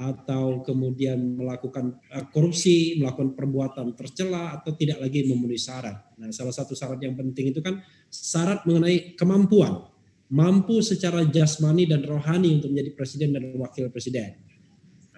atau 0.00 0.64
kemudian 0.64 1.36
melakukan 1.36 2.00
eh, 2.08 2.24
korupsi, 2.32 2.96
melakukan 2.96 3.36
perbuatan 3.36 3.92
tercela 3.92 4.56
atau 4.56 4.72
tidak 4.72 5.02
lagi 5.02 5.28
memenuhi 5.28 5.60
syarat. 5.60 6.16
Nah, 6.16 6.32
salah 6.32 6.54
satu 6.56 6.72
syarat 6.72 6.96
yang 7.04 7.12
penting 7.12 7.52
itu 7.52 7.60
kan 7.60 7.84
syarat 8.08 8.64
mengenai 8.64 9.12
kemampuan, 9.18 9.84
mampu 10.32 10.80
secara 10.80 11.26
jasmani 11.28 11.84
dan 11.84 12.06
rohani 12.06 12.62
untuk 12.62 12.72
menjadi 12.72 12.90
presiden 12.96 13.28
dan 13.36 13.52
wakil 13.60 13.92
presiden. 13.92 14.49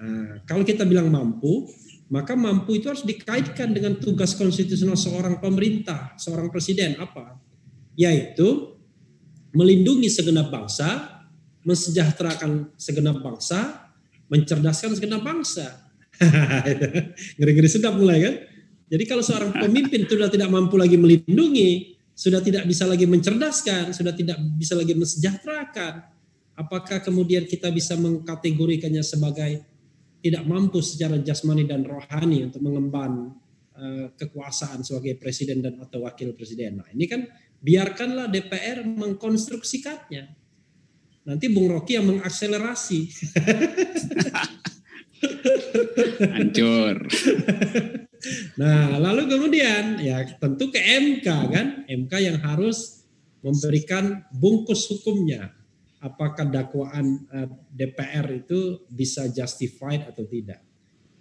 Nah, 0.02 0.42
kalau 0.42 0.66
kita 0.66 0.82
bilang 0.82 1.06
mampu, 1.14 1.70
maka 2.10 2.34
mampu 2.34 2.82
itu 2.82 2.90
harus 2.90 3.06
dikaitkan 3.06 3.70
dengan 3.70 3.94
tugas 4.02 4.34
konstitusional 4.34 4.98
seorang 4.98 5.38
pemerintah, 5.38 6.18
seorang 6.18 6.50
presiden 6.50 6.98
apa? 6.98 7.38
Yaitu 7.94 8.74
melindungi 9.54 10.10
segenap 10.10 10.50
bangsa, 10.50 11.22
mensejahterakan 11.62 12.74
segenap 12.74 13.22
bangsa, 13.22 13.88
mencerdaskan 14.26 14.98
segenap 14.98 15.22
bangsa. 15.22 15.86
Ngeri-ngeri 17.38 17.70
sedap 17.70 17.94
mulai 17.94 18.18
kan? 18.26 18.34
Jadi 18.90 19.04
kalau 19.06 19.22
seorang 19.24 19.54
pemimpin 19.54 20.04
sudah 20.04 20.28
tidak 20.28 20.50
mampu 20.50 20.76
lagi 20.76 20.98
melindungi, 20.98 21.96
sudah 22.12 22.42
tidak 22.42 22.68
bisa 22.68 22.84
lagi 22.84 23.06
mencerdaskan, 23.08 23.94
sudah 23.94 24.12
tidak 24.12 24.36
bisa 24.58 24.76
lagi 24.76 24.92
mensejahterakan, 24.92 26.04
apakah 26.58 27.00
kemudian 27.00 27.48
kita 27.48 27.72
bisa 27.72 27.96
mengkategorikannya 27.96 29.00
sebagai 29.00 29.71
tidak 30.22 30.46
mampu 30.46 30.78
secara 30.78 31.18
jasmani 31.18 31.66
dan 31.66 31.82
rohani 31.82 32.46
untuk 32.46 32.62
mengemban 32.62 33.34
uh, 33.74 34.06
kekuasaan 34.14 34.86
sebagai 34.86 35.18
presiden 35.18 35.58
dan 35.58 35.82
atau 35.82 36.06
wakil 36.06 36.30
presiden. 36.38 36.78
Nah, 36.78 36.88
ini 36.94 37.10
kan 37.10 37.26
biarkanlah 37.58 38.30
DPR 38.30 38.86
mengkonstruksikannya. 38.86 40.24
Nanti 41.26 41.46
Bung 41.50 41.70
Rocky 41.70 41.98
yang 41.98 42.06
mengakselerasi. 42.06 43.00
Hancur. 46.22 47.06
nah, 48.58 48.98
lalu 48.98 49.22
kemudian 49.26 50.02
ya 50.02 50.22
tentu 50.38 50.70
ke 50.70 50.78
MK 50.78 51.26
kan, 51.26 51.66
MK 51.86 52.12
yang 52.22 52.38
harus 52.42 53.06
memberikan 53.42 54.22
bungkus 54.34 54.86
hukumnya 54.86 55.61
apakah 56.02 56.50
dakwaan 56.50 57.06
eh, 57.30 57.48
DPR 57.70 58.26
itu 58.42 58.84
bisa 58.90 59.30
justified 59.30 60.10
atau 60.10 60.26
tidak. 60.26 60.60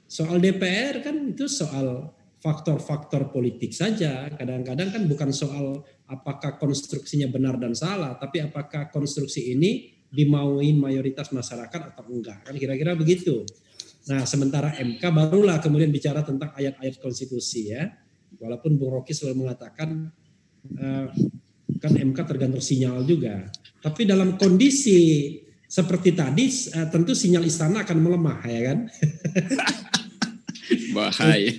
Soal 0.10 0.41
DPR 0.41 1.00
kan 1.06 1.15
itu 1.32 1.48
soal 1.48 2.12
faktor-faktor 2.41 3.30
politik 3.30 3.72
saja. 3.72 4.28
Kadang-kadang 4.34 4.89
kan 4.89 5.04
bukan 5.06 5.30
soal 5.30 5.86
apakah 6.10 6.58
konstruksinya 6.58 7.30
benar 7.30 7.56
dan 7.62 7.78
salah, 7.78 8.17
tapi 8.17 8.41
apakah 8.44 8.89
konstruksi 8.89 9.54
ini 9.54 10.02
dimauin 10.12 10.76
mayoritas 10.76 11.32
masyarakat 11.32 11.96
atau 11.96 12.04
enggak. 12.12 12.44
Kan 12.44 12.58
kira-kira 12.60 12.98
begitu. 12.98 13.48
Nah, 14.12 14.26
sementara 14.26 14.76
MK 14.76 15.00
barulah 15.00 15.62
kemudian 15.62 15.94
bicara 15.94 16.26
tentang 16.26 16.52
ayat-ayat 16.58 16.98
konstitusi 17.00 17.72
ya. 17.72 17.88
Walaupun 18.41 18.76
Bung 18.76 18.98
Rocky 18.98 19.13
selalu 19.13 19.46
mengatakan 19.46 20.10
uh, 20.76 21.08
kan 21.82 21.98
MK 21.98 22.20
tergantung 22.30 22.62
sinyal 22.62 23.02
juga. 23.04 23.50
Tapi 23.82 24.06
dalam 24.06 24.38
kondisi 24.38 25.34
seperti 25.65 26.13
tadi, 26.13 26.46
eh, 26.48 26.88
tentu 26.94 27.17
sinyal 27.17 27.41
istana 27.41 27.82
akan 27.82 27.98
melemah, 27.98 28.39
ya 28.46 28.62
kan? 28.70 28.80
Bahaya. 30.96 31.52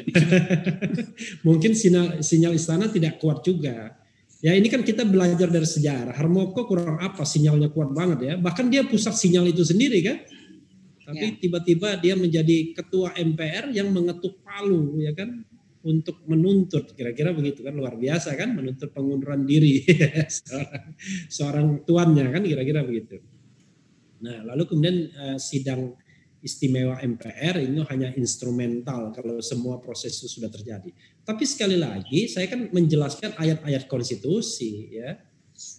Mungkin 1.47 1.73
sinyal, 1.75 2.23
sinyal 2.23 2.55
istana 2.55 2.87
tidak 2.89 3.19
kuat 3.19 3.43
juga. 3.43 3.99
Ya 4.43 4.59
ini 4.59 4.67
kan 4.71 4.83
kita 4.83 5.07
belajar 5.07 5.51
dari 5.51 5.67
sejarah. 5.67 6.15
Harmoko 6.15 6.67
kurang 6.67 6.99
apa 6.99 7.23
sinyalnya 7.23 7.71
kuat 7.71 7.95
banget 7.95 8.19
ya. 8.27 8.35
Bahkan 8.39 8.67
dia 8.71 8.83
pusat 8.87 9.15
sinyal 9.15 9.51
itu 9.51 9.63
sendiri 9.63 9.99
kan. 10.03 10.19
Tapi 11.03 11.27
ya. 11.29 11.37
tiba-tiba 11.39 11.89
dia 11.99 12.15
menjadi 12.15 12.75
ketua 12.75 13.15
MPR 13.19 13.75
yang 13.75 13.91
mengetuk 13.91 14.43
palu 14.43 15.03
ya 15.03 15.15
kan 15.15 15.43
untuk 15.83 16.23
menuntut 16.31 16.95
kira-kira 16.95 17.35
begitu 17.35 17.67
kan 17.67 17.75
luar 17.75 17.99
biasa 17.99 18.39
kan 18.39 18.55
menuntut 18.55 18.95
pengunduran 18.95 19.43
diri 19.43 19.83
seorang, 20.39 20.83
seorang 21.27 21.67
tuannya 21.83 22.27
kan 22.31 22.43
kira-kira 22.47 22.87
begitu. 22.87 23.19
Nah 24.23 24.47
lalu 24.47 24.63
kemudian 24.71 24.97
uh, 25.11 25.39
sidang 25.43 25.99
istimewa 26.43 26.99
MPR 26.99 27.63
ini 27.63 27.87
hanya 27.87 28.11
instrumental 28.19 29.15
kalau 29.15 29.39
semua 29.39 29.79
proses 29.79 30.19
itu 30.19 30.27
sudah 30.27 30.51
terjadi. 30.51 30.91
Tapi 31.23 31.47
sekali 31.47 31.79
lagi 31.79 32.27
saya 32.27 32.51
kan 32.51 32.71
menjelaskan 32.71 33.39
ayat-ayat 33.39 33.87
konstitusi 33.87 34.91
ya. 34.99 35.19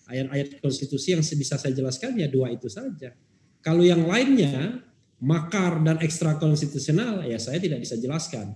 ayat-ayat 0.08 0.64
konstitusi 0.64 1.12
yang 1.12 1.20
bisa 1.20 1.60
saya 1.60 1.76
jelaskan 1.76 2.16
ya 2.16 2.32
dua 2.32 2.48
itu 2.56 2.72
saja. 2.72 3.12
Kalau 3.60 3.84
yang 3.84 4.08
lainnya 4.08 4.80
makar 5.20 5.84
dan 5.84 6.00
ekstra 6.00 6.40
konstitusional 6.40 7.28
ya 7.28 7.36
saya 7.36 7.60
tidak 7.60 7.84
bisa 7.84 8.00
jelaskan. 8.00 8.56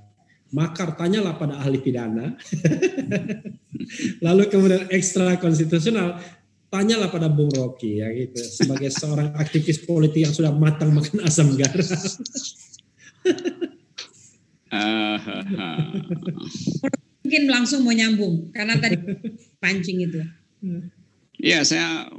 Makar 0.55 0.95
tanyalah 0.95 1.35
pada 1.35 1.59
ahli 1.59 1.83
pidana. 1.83 2.31
Lalu 4.25 4.43
kemudian 4.47 4.87
ekstra 4.87 5.35
konstitusional 5.39 6.19
tanyalah 6.67 7.07
pada 7.11 7.29
Bung 7.31 7.49
Rocky 7.51 8.03
ya 8.03 8.11
gitu 8.11 8.43
sebagai 8.43 8.91
seorang 8.91 9.31
aktivis 9.39 9.79
politik 9.83 10.27
yang 10.27 10.33
sudah 10.35 10.51
matang 10.51 10.93
makan 10.95 11.19
asam 11.23 11.55
garam. 11.55 11.87
Mungkin 17.23 17.43
langsung 17.51 17.83
mau 17.83 17.95
nyambung 17.95 18.51
karena 18.55 18.79
tadi 18.79 18.95
pancing 19.59 20.07
itu. 20.07 20.23
Ya, 21.37 21.61
saya 21.67 22.09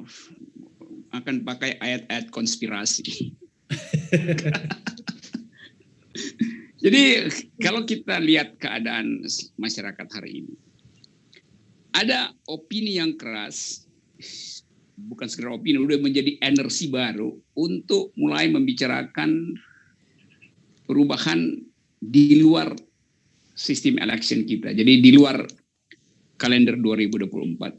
akan 1.12 1.44
pakai 1.44 1.76
ayat-ayat 1.80 2.28
konspirasi. 2.28 3.04
Jadi 6.78 7.26
kalau 7.58 7.82
kita 7.82 8.22
lihat 8.22 8.54
keadaan 8.62 9.26
masyarakat 9.58 10.06
hari 10.14 10.46
ini, 10.46 10.54
ada 11.90 12.30
opini 12.46 13.02
yang 13.02 13.18
keras, 13.18 13.82
bukan 14.94 15.26
sekedar 15.26 15.58
opini, 15.58 15.82
udah 15.82 15.98
menjadi 15.98 16.38
energi 16.38 16.86
baru 16.86 17.34
untuk 17.58 18.14
mulai 18.14 18.46
membicarakan 18.46 19.58
perubahan 20.86 21.58
di 21.98 22.38
luar 22.38 22.70
sistem 23.58 23.98
election 23.98 24.46
kita. 24.46 24.70
Jadi 24.70 25.02
di 25.02 25.10
luar 25.10 25.42
kalender 26.38 26.78
2024. 26.78 27.74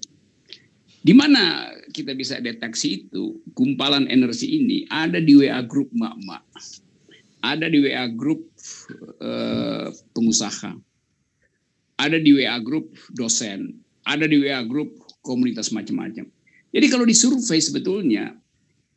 Di 0.99 1.15
mana 1.15 1.71
kita 1.95 2.11
bisa 2.11 2.43
deteksi 2.43 3.07
itu 3.07 3.39
gumpalan 3.55 4.11
energi 4.11 4.59
ini 4.59 4.83
ada 4.91 5.23
di 5.23 5.39
WA 5.39 5.63
grup 5.63 5.87
mak-mak, 5.95 6.43
ada 7.39 7.71
di 7.71 7.79
WA 7.79 8.11
grup 8.11 8.48
eh, 9.21 9.87
pengusaha, 10.13 10.71
ada 11.99 12.17
di 12.19 12.31
WA 12.35 12.57
grup 12.63 12.91
dosen, 13.15 13.79
ada 14.07 14.25
di 14.25 14.39
WA 14.39 14.63
grup 14.63 14.91
komunitas 15.23 15.71
macam-macam. 15.71 16.27
Jadi 16.69 16.85
kalau 16.87 17.05
disurvei 17.07 17.59
sebetulnya 17.59 18.37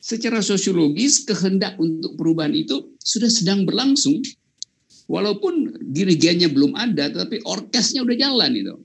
secara 0.03 0.43
sosiologis 0.43 1.25
kehendak 1.25 1.79
untuk 1.79 2.13
perubahan 2.19 2.53
itu 2.53 2.93
sudah 3.01 3.31
sedang 3.31 3.65
berlangsung 3.65 4.19
walaupun 5.09 5.73
dirigennya 5.89 6.51
belum 6.51 6.75
ada 6.77 7.09
tapi 7.09 7.41
orkesnya 7.43 8.05
udah 8.05 8.15
jalan 8.19 8.51
itu. 8.53 8.75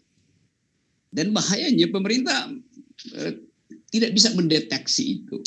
Dan 1.08 1.32
bahayanya 1.32 1.88
pemerintah 1.88 2.52
Eh, 3.14 3.34
tidak 3.88 4.10
bisa 4.12 4.34
mendeteksi 4.34 5.22
itu 5.22 5.38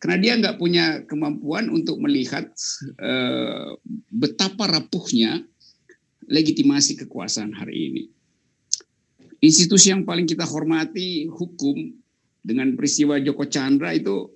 karena 0.00 0.16
dia 0.16 0.32
nggak 0.40 0.56
punya 0.56 1.04
kemampuan 1.04 1.68
untuk 1.68 2.00
melihat 2.00 2.48
uh, 2.96 3.76
betapa 4.08 4.64
rapuhnya 4.64 5.44
legitimasi 6.24 6.96
kekuasaan 7.04 7.52
hari 7.52 7.76
ini. 7.92 8.02
Institusi 9.44 9.92
yang 9.92 10.08
paling 10.08 10.24
kita 10.24 10.48
hormati 10.48 11.28
hukum 11.28 11.76
dengan 12.40 12.72
peristiwa 12.76 13.20
Joko 13.20 13.44
Chandra 13.44 13.92
itu 13.92 14.32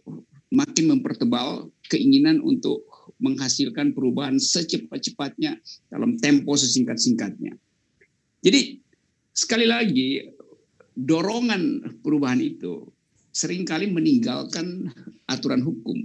makin 0.53 0.97
mempertebal 0.97 1.73
keinginan 1.89 2.45
untuk 2.45 2.85
menghasilkan 3.21 3.97
perubahan 3.97 4.37
secepat-cepatnya 4.37 5.57
dalam 5.89 6.21
tempo 6.21 6.57
sesingkat-singkatnya. 6.57 7.57
Jadi 8.45 8.81
sekali 9.33 9.65
lagi 9.65 10.29
dorongan 10.93 11.97
perubahan 12.05 12.41
itu 12.45 12.85
sering 13.35 13.67
kali 13.67 13.91
meninggalkan 13.91 14.95
aturan 15.27 15.59
hukum. 15.67 15.99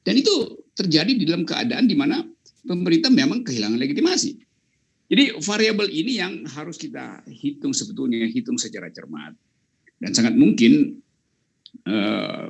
Dan 0.00 0.16
itu 0.16 0.64
terjadi 0.72 1.12
di 1.12 1.28
dalam 1.28 1.44
keadaan 1.44 1.84
di 1.84 1.92
mana 1.92 2.24
pemerintah 2.64 3.12
memang 3.12 3.44
kehilangan 3.44 3.76
legitimasi. 3.76 4.40
Jadi 5.10 5.36
variabel 5.42 5.92
ini 5.92 6.22
yang 6.22 6.48
harus 6.48 6.80
kita 6.80 7.20
hitung 7.28 7.76
sebetulnya, 7.76 8.24
hitung 8.32 8.56
secara 8.56 8.88
cermat. 8.88 9.36
Dan 10.00 10.16
sangat 10.16 10.32
mungkin 10.38 11.02
eh, 11.84 12.48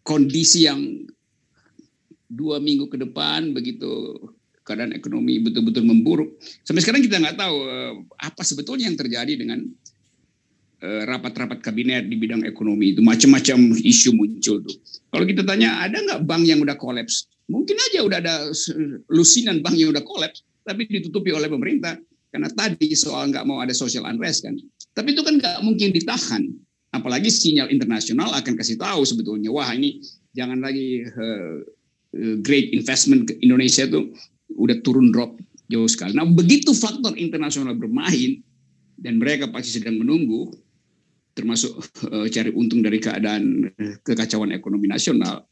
kondisi 0.00 0.64
yang 0.64 0.80
dua 2.30 2.62
minggu 2.62 2.88
ke 2.88 2.96
depan 2.96 3.52
begitu 3.52 4.16
keadaan 4.64 4.94
ekonomi 4.94 5.42
betul-betul 5.42 5.82
memburuk. 5.82 6.38
Sampai 6.62 6.80
sekarang 6.80 7.02
kita 7.02 7.18
nggak 7.18 7.36
tahu 7.36 7.56
eh, 7.66 7.94
apa 8.22 8.42
sebetulnya 8.46 8.86
yang 8.86 8.96
terjadi 8.96 9.34
dengan 9.34 9.66
rapat-rapat 10.80 11.60
kabinet 11.60 12.08
di 12.08 12.16
bidang 12.16 12.40
ekonomi 12.48 12.96
itu 12.96 13.04
macam-macam 13.04 13.76
isu 13.76 14.16
muncul 14.16 14.64
tuh. 14.64 14.76
Kalau 15.12 15.24
kita 15.28 15.44
tanya 15.44 15.76
ada 15.84 16.00
nggak 16.00 16.24
bank 16.24 16.48
yang 16.48 16.64
udah 16.64 16.76
kolaps? 16.80 17.28
Mungkin 17.52 17.76
aja 17.76 18.00
udah 18.00 18.18
ada 18.22 18.34
lusinan 19.12 19.60
bank 19.60 19.76
yang 19.76 19.92
udah 19.92 20.00
kolaps, 20.00 20.40
tapi 20.64 20.88
ditutupi 20.88 21.36
oleh 21.36 21.52
pemerintah 21.52 22.00
karena 22.32 22.48
tadi 22.48 22.96
soal 22.96 23.28
nggak 23.28 23.44
mau 23.44 23.60
ada 23.60 23.76
social 23.76 24.08
unrest 24.08 24.46
kan. 24.46 24.56
Tapi 24.96 25.12
itu 25.12 25.20
kan 25.20 25.36
nggak 25.36 25.60
mungkin 25.66 25.92
ditahan. 25.92 26.48
Apalagi 26.90 27.30
sinyal 27.30 27.70
internasional 27.70 28.34
akan 28.34 28.58
kasih 28.58 28.74
tahu 28.74 29.06
sebetulnya 29.06 29.52
wah 29.52 29.70
ini 29.70 30.02
jangan 30.34 30.58
lagi 30.58 31.06
uh, 31.06 31.62
great 32.42 32.74
investment 32.74 33.30
ke 33.30 33.38
Indonesia 33.44 33.86
tuh 33.86 34.10
udah 34.58 34.80
turun 34.82 35.14
drop 35.14 35.38
jauh 35.70 35.86
sekali. 35.86 36.16
Nah 36.16 36.26
begitu 36.26 36.74
faktor 36.74 37.14
internasional 37.14 37.78
bermain 37.78 38.42
dan 38.98 39.22
mereka 39.22 39.46
pasti 39.46 39.78
sedang 39.78 40.02
menunggu 40.02 40.50
termasuk 41.34 41.78
uh, 42.10 42.26
cari 42.26 42.50
untung 42.52 42.82
dari 42.82 42.98
keadaan 42.98 43.70
eh, 43.78 43.94
kekacauan 44.02 44.50
ekonomi 44.50 44.90
nasional. 44.90 45.46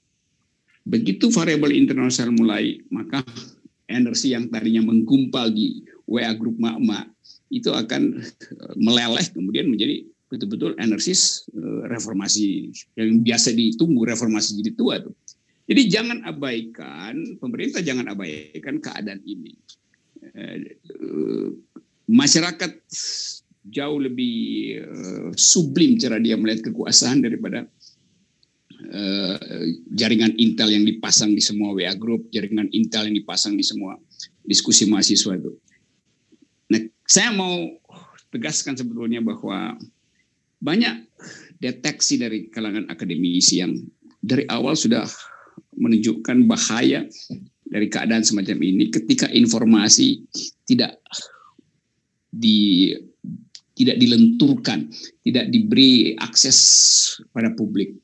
Begitu 0.88 1.29
variabel 1.29 1.77
internasional 1.77 2.33
mulai, 2.35 2.81
maka 2.88 3.23
energi 3.88 4.33
yang 4.33 4.49
tadinya 4.49 4.88
menggumpal 4.88 5.53
di 5.53 5.85
WA 6.09 6.33
grup 6.33 6.57
mak-mak 6.57 7.12
itu 7.53 7.71
akan 7.73 8.21
eh, 8.25 8.75
meleleh 8.77 9.27
kemudian 9.33 9.71
menjadi 9.71 10.05
betul-betul 10.29 10.77
energi 10.77 11.17
reformasi 11.88 12.69
yang 13.01 13.25
biasa 13.25 13.49
ditunggu 13.57 14.12
reformasi 14.12 14.61
jadi 14.61 14.73
tua 14.77 15.01
tuh. 15.01 15.17
Jadi 15.64 15.88
jangan 15.88 16.21
abaikan 16.29 17.41
pemerintah 17.41 17.81
jangan 17.81 18.12
abaikan 18.12 18.77
keadaan 18.77 19.25
ini. 19.25 19.57
Masyarakat 22.09 22.73
jauh 23.66 23.99
lebih 23.99 24.37
uh, 24.83 25.29
sublim 25.35 25.99
cara 25.99 26.23
dia 26.23 26.38
melihat 26.38 26.71
kekuasaan 26.71 27.25
daripada 27.25 27.66
uh, 28.92 29.64
jaringan 29.92 30.35
intel 30.38 30.71
yang 30.71 30.87
dipasang 30.87 31.35
di 31.35 31.42
semua 31.42 31.75
WA 31.75 31.92
group, 31.99 32.31
jaringan 32.31 32.71
intel 32.71 33.11
yang 33.11 33.16
dipasang 33.18 33.59
di 33.59 33.64
semua 33.66 33.99
diskusi 34.47 34.87
mahasiswa 34.88 35.37
itu. 35.37 35.53
Nah, 36.73 36.81
saya 37.05 37.33
mau 37.33 37.68
tegaskan 38.29 38.77
sebetulnya 38.77 39.25
bahwa 39.25 39.77
banyak 40.61 41.07
deteksi 41.59 42.18
dari 42.21 42.38
kalangan 42.51 42.87
akademisi 42.92 43.62
yang 43.62 43.75
dari 44.23 44.44
awal 44.51 44.75
sudah 44.75 45.07
menunjukkan 45.79 46.47
bahaya 46.51 47.07
dari 47.68 47.87
keadaan 47.87 48.25
semacam 48.25 48.59
ini 48.64 48.90
ketika 48.90 49.29
informasi 49.31 50.25
tidak 50.66 50.99
di 52.33 52.92
tidak 53.79 53.97
dilenturkan, 54.03 54.91
tidak 55.23 55.55
diberi 55.55 56.19
akses 56.19 56.59
pada 57.31 57.55
publik. 57.55 57.95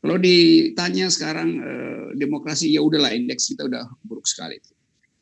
Kalau 0.00 0.16
ditanya 0.16 1.12
sekarang 1.12 1.60
eh, 1.60 2.06
demokrasi 2.16 2.72
ya 2.72 2.80
udahlah 2.80 3.12
indeks 3.12 3.52
kita 3.52 3.68
udah 3.68 3.84
buruk 4.08 4.24
sekali. 4.24 4.56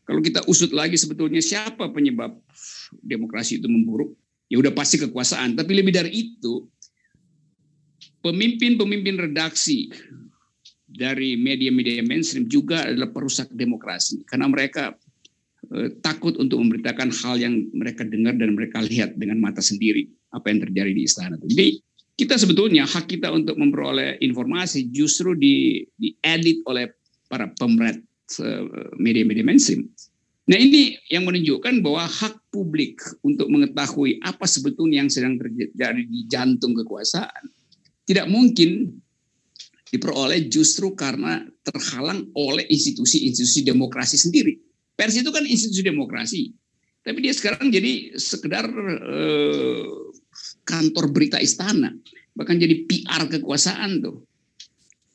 Kalau 0.07 0.23
kita 0.23 0.47
usut 0.47 0.71
lagi 0.71 0.95
sebetulnya 0.95 1.43
siapa 1.43 1.91
penyebab 1.91 2.39
demokrasi 3.03 3.59
itu 3.59 3.67
memburuk? 3.67 4.15
Ya 4.47 4.63
udah 4.63 4.71
pasti 4.71 5.03
kekuasaan. 5.03 5.59
Tapi 5.59 5.75
lebih 5.75 5.91
dari 5.91 6.15
itu, 6.15 6.71
pemimpin-pemimpin 8.23 9.19
redaksi 9.19 9.91
dari 10.87 11.35
media-media 11.35 12.07
mainstream 12.07 12.47
juga 12.47 12.87
adalah 12.87 13.11
perusak 13.11 13.51
demokrasi 13.51 14.23
karena 14.31 14.47
mereka 14.47 14.95
takut 16.03 16.39
untuk 16.39 16.63
memberitakan 16.63 17.11
hal 17.11 17.37
yang 17.41 17.67
mereka 17.75 18.07
dengar 18.07 18.39
dan 18.39 18.55
mereka 18.55 18.83
lihat 18.83 19.19
dengan 19.19 19.43
mata 19.43 19.59
sendiri 19.59 20.07
apa 20.31 20.53
yang 20.53 20.61
terjadi 20.63 20.91
di 20.93 21.03
istana. 21.03 21.35
Jadi 21.43 21.81
kita 22.17 22.41
sebetulnya 22.41 22.89
hak 22.89 23.13
kita 23.13 23.29
untuk 23.29 23.61
memperoleh 23.61 24.17
informasi 24.25 24.89
justru 24.89 25.37
di 25.37 25.85
diedit 26.01 26.65
oleh 26.65 26.89
para 27.29 27.53
pemerat 27.53 28.01
eh, 28.41 28.65
media-media 28.97 29.45
mainstream. 29.45 29.85
Nah 30.47 30.59
ini 30.59 30.95
yang 31.11 31.27
menunjukkan 31.27 31.83
bahwa 31.83 32.07
hak 32.07 32.39
publik 32.55 33.03
untuk 33.27 33.51
mengetahui 33.51 34.23
apa 34.23 34.47
sebetulnya 34.47 35.03
yang 35.03 35.11
sedang 35.11 35.35
terjadi 35.43 36.03
di 36.07 36.21
jantung 36.31 36.73
kekuasaan 36.79 37.51
tidak 38.07 38.31
mungkin 38.31 39.03
diperoleh 39.91 40.47
justru 40.47 40.95
karena 40.95 41.43
terhalang 41.67 42.31
oleh 42.35 42.63
institusi-institusi 42.71 43.67
demokrasi 43.67 44.19
sendiri. 44.19 44.66
Pers 44.97 45.21
itu 45.21 45.29
kan 45.29 45.45
institusi 45.45 45.85
demokrasi. 45.85 46.43
Tapi 47.05 47.23
dia 47.23 47.31
sekarang 47.37 47.71
jadi 47.71 48.17
sekedar 48.19 48.67
eh, 48.67 49.85
kantor 50.67 51.15
berita 51.15 51.39
istana. 51.39 51.95
bahkan 52.37 52.61
jadi 52.61 52.85
PR 52.85 53.33
kekuasaan 53.33 54.05
tuh. 54.05 54.21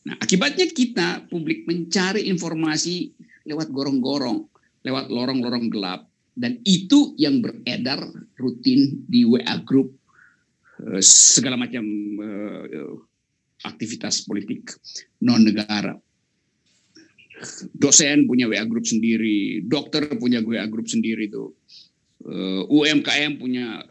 Nah, 0.10 0.17
akibatnya 0.17 0.65
kita 0.74 1.30
publik 1.30 1.70
mencari 1.70 2.26
informasi 2.26 3.13
lewat 3.46 3.70
gorong-gorong, 3.70 4.50
lewat 4.82 5.06
lorong-lorong 5.13 5.70
gelap 5.70 6.10
dan 6.34 6.58
itu 6.65 7.13
yang 7.22 7.44
beredar 7.44 8.02
rutin 8.39 9.06
di 9.06 9.28
WA 9.28 9.62
group 9.62 9.94
eh, 10.82 11.04
segala 11.04 11.60
macam 11.60 11.86
eh, 12.17 12.98
aktivitas 13.62 14.26
politik 14.26 14.74
non 15.22 15.46
negara. 15.46 15.94
Dosen 17.74 18.30
punya 18.30 18.46
WA 18.48 18.64
group 18.66 18.86
sendiri, 18.86 19.66
dokter 19.66 20.08
punya 20.18 20.42
WA 20.42 20.66
group 20.70 20.88
sendiri 20.88 21.28
tuh. 21.28 21.58
Eh, 22.22 22.64
UMKM 22.70 23.42
punya 23.42 23.82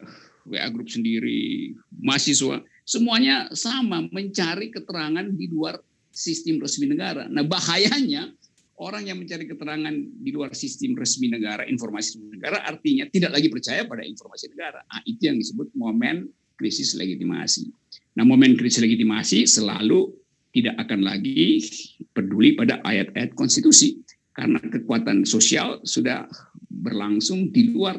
WA 0.47 0.69
group 0.71 0.89
sendiri, 0.89 1.75
mahasiswa 1.99 2.63
semuanya 2.91 3.47
sama 3.55 4.03
mencari 4.11 4.75
keterangan 4.75 5.23
di 5.31 5.47
luar 5.47 5.79
sistem 6.11 6.59
resmi 6.59 6.91
negara. 6.91 7.31
Nah 7.31 7.47
bahayanya 7.47 8.35
orang 8.81 9.07
yang 9.07 9.21
mencari 9.21 9.47
keterangan 9.47 9.95
di 9.95 10.31
luar 10.33 10.57
sistem 10.57 10.99
resmi 10.99 11.31
negara, 11.31 11.69
informasi 11.69 12.19
resmi 12.19 12.29
negara, 12.35 12.65
artinya 12.67 13.05
tidak 13.13 13.37
lagi 13.37 13.49
percaya 13.53 13.87
pada 13.87 14.03
informasi 14.03 14.51
negara. 14.51 14.81
Nah, 14.89 15.01
itu 15.05 15.29
yang 15.29 15.37
disebut 15.37 15.69
momen 15.77 16.33
krisis 16.57 16.97
legitimasi. 16.97 17.69
Nah, 18.17 18.25
momen 18.25 18.57
krisis 18.57 18.81
legitimasi 18.81 19.45
selalu 19.45 20.11
tidak 20.51 20.75
akan 20.83 21.07
lagi 21.07 21.63
peduli 22.11 22.59
pada 22.59 22.83
ayat-ayat 22.83 23.35
konstitusi 23.39 24.03
karena 24.35 24.59
kekuatan 24.59 25.23
sosial 25.23 25.79
sudah 25.87 26.27
berlangsung 26.71 27.51
di 27.55 27.71
luar 27.71 27.99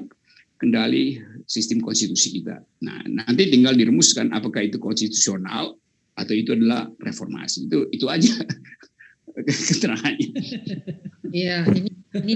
kendali 0.60 1.18
sistem 1.50 1.82
konstitusi 1.82 2.42
kita. 2.42 2.62
Nah, 2.86 3.02
nanti 3.10 3.50
tinggal 3.50 3.74
dirumuskan 3.74 4.30
apakah 4.30 4.62
itu 4.62 4.78
konstitusional 4.78 5.74
atau 6.14 6.34
itu 6.38 6.54
adalah 6.54 6.86
reformasi. 7.02 7.66
Itu 7.66 7.90
itu 7.90 8.06
aja 8.06 8.36
keterangannya. 9.48 10.30
Iya, 11.32 11.66
ini 11.72 11.92
ini 12.12 12.34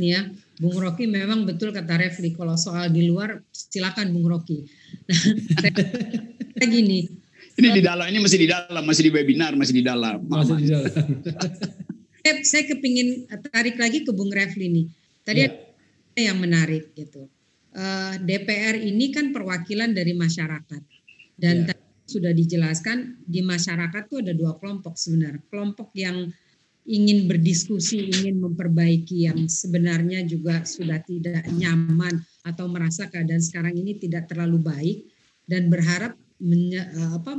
nih 0.00 0.10
ya, 0.10 0.20
Bung 0.58 0.80
Rocky 0.80 1.04
memang 1.04 1.44
betul 1.44 1.70
kata 1.70 2.00
Refli 2.00 2.32
kalau 2.32 2.56
soal 2.56 2.88
di 2.88 3.04
luar 3.04 3.44
silakan 3.52 4.10
Bung 4.16 4.26
Rocky. 4.26 4.64
Nah, 5.06 5.20
saya 6.56 6.66
gini. 6.66 7.25
Ini 7.56 7.68
di 7.72 7.82
dalam, 7.82 8.04
ini 8.04 8.20
masih 8.20 8.38
di 8.40 8.48
dalam, 8.48 8.82
masih 8.84 9.02
di 9.08 9.12
webinar, 9.12 9.56
masih 9.56 9.74
di 9.80 9.84
dalam. 9.84 10.20
Masih 10.28 10.56
di 10.60 10.68
dalam. 10.68 10.92
saya, 12.20 12.34
saya 12.44 12.62
kepingin 12.68 13.24
tarik 13.48 13.80
lagi 13.80 14.04
ke 14.04 14.12
Bung 14.12 14.28
Refli 14.28 14.68
nih. 14.68 14.86
Tadi 15.24 15.40
ya. 15.40 15.48
ada 15.48 16.20
yang 16.20 16.38
menarik 16.38 16.92
gitu. 16.92 17.32
Uh, 17.72 18.12
eh, 18.12 18.14
DPR 18.20 18.76
ini 18.76 19.12
kan 19.12 19.32
perwakilan 19.32 19.92
dari 19.92 20.16
masyarakat 20.16 20.82
dan 21.36 21.68
ya 21.68 21.76
sudah 22.06 22.30
dijelaskan 22.30 23.18
di 23.26 23.42
masyarakat 23.42 24.06
tuh 24.06 24.22
ada 24.22 24.32
dua 24.32 24.54
kelompok 24.56 24.94
sebenarnya. 24.94 25.42
Kelompok 25.50 25.90
yang 25.98 26.30
ingin 26.86 27.26
berdiskusi, 27.26 28.06
ingin 28.06 28.38
memperbaiki 28.38 29.26
yang 29.26 29.50
sebenarnya 29.50 30.22
juga 30.22 30.62
sudah 30.62 31.02
tidak 31.02 31.42
nyaman 31.50 32.22
atau 32.46 32.70
merasa 32.70 33.10
keadaan 33.10 33.42
sekarang 33.42 33.74
ini 33.74 33.98
tidak 33.98 34.30
terlalu 34.30 34.62
baik 34.62 34.98
dan 35.50 35.66
berharap 35.66 36.14
menya, 36.40 36.88
apa, 37.16 37.38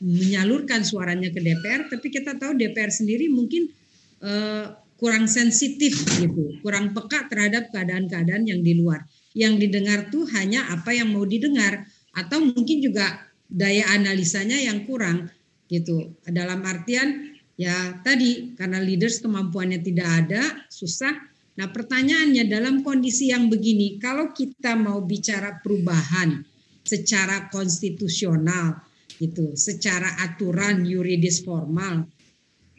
menyalurkan 0.00 0.84
suaranya 0.84 1.32
ke 1.32 1.40
DPR. 1.40 1.88
Tapi 1.88 2.06
kita 2.12 2.36
tahu 2.36 2.56
DPR 2.56 2.92
sendiri 2.92 3.32
mungkin 3.32 3.72
uh, 4.20 4.76
kurang 5.00 5.24
sensitif 5.24 5.96
gitu, 6.20 6.60
kurang 6.60 6.92
peka 6.92 7.24
terhadap 7.32 7.72
keadaan-keadaan 7.72 8.44
yang 8.44 8.60
di 8.60 8.76
luar. 8.76 9.00
Yang 9.32 9.68
didengar 9.68 10.12
tuh 10.12 10.28
hanya 10.36 10.68
apa 10.68 10.92
yang 10.92 11.16
mau 11.16 11.24
didengar 11.24 11.88
atau 12.12 12.42
mungkin 12.42 12.84
juga 12.84 13.30
daya 13.48 13.88
analisanya 13.96 14.60
yang 14.60 14.84
kurang 14.84 15.32
gitu. 15.72 16.12
Dalam 16.28 16.60
artian 16.68 17.32
ya 17.56 17.96
tadi 18.04 18.52
karena 18.58 18.82
leaders 18.82 19.24
kemampuannya 19.24 19.80
tidak 19.80 20.08
ada, 20.26 20.42
susah. 20.68 21.16
Nah, 21.56 21.68
pertanyaannya 21.68 22.48
dalam 22.48 22.80
kondisi 22.80 23.32
yang 23.32 23.52
begini, 23.52 24.00
kalau 24.00 24.32
kita 24.32 24.76
mau 24.80 25.00
bicara 25.04 25.60
perubahan 25.60 26.40
secara 26.90 27.46
konstitusional 27.54 28.82
gitu, 29.22 29.54
secara 29.54 30.18
aturan 30.26 30.82
yuridis 30.82 31.46
formal. 31.46 32.10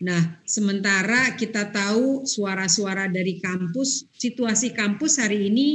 Nah, 0.02 0.41
sementara 0.43 1.38
kita 1.38 1.69
tahu 1.71 2.26
suara-suara 2.28 3.08
dari 3.08 3.39
kampus, 3.39 4.10
situasi 4.17 4.74
kampus 4.76 5.21
hari 5.21 5.47
ini 5.47 5.67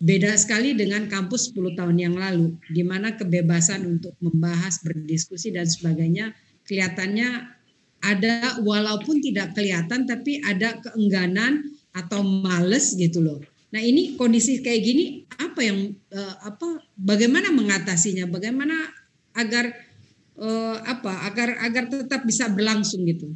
Beda 0.00 0.32
sekali 0.32 0.72
dengan 0.72 1.12
kampus 1.12 1.52
10 1.52 1.76
tahun 1.76 2.00
yang 2.00 2.16
lalu, 2.16 2.56
di 2.72 2.80
mana 2.80 3.20
kebebasan 3.20 3.84
untuk 3.84 4.16
membahas, 4.24 4.80
berdiskusi, 4.80 5.52
dan 5.52 5.68
sebagainya 5.68 6.32
kelihatannya 6.64 7.28
ada 8.00 8.64
walaupun 8.64 9.20
tidak 9.20 9.52
kelihatan 9.52 10.08
tapi 10.08 10.40
ada 10.40 10.80
keengganan 10.80 11.76
atau 11.92 12.24
males 12.24 12.96
gitu 12.96 13.20
loh. 13.20 13.44
Nah 13.70 13.82
ini 13.82 14.18
kondisi 14.18 14.58
kayak 14.62 14.82
gini 14.82 15.04
apa 15.38 15.60
yang 15.62 15.94
uh, 16.10 16.34
apa 16.42 16.82
bagaimana 16.98 17.54
mengatasinya? 17.54 18.26
Bagaimana 18.26 18.74
agar 19.34 19.70
uh, 20.34 20.76
apa 20.82 21.30
agar 21.30 21.62
agar 21.62 21.84
tetap 21.86 22.26
bisa 22.26 22.50
berlangsung 22.50 23.06
gitu? 23.06 23.30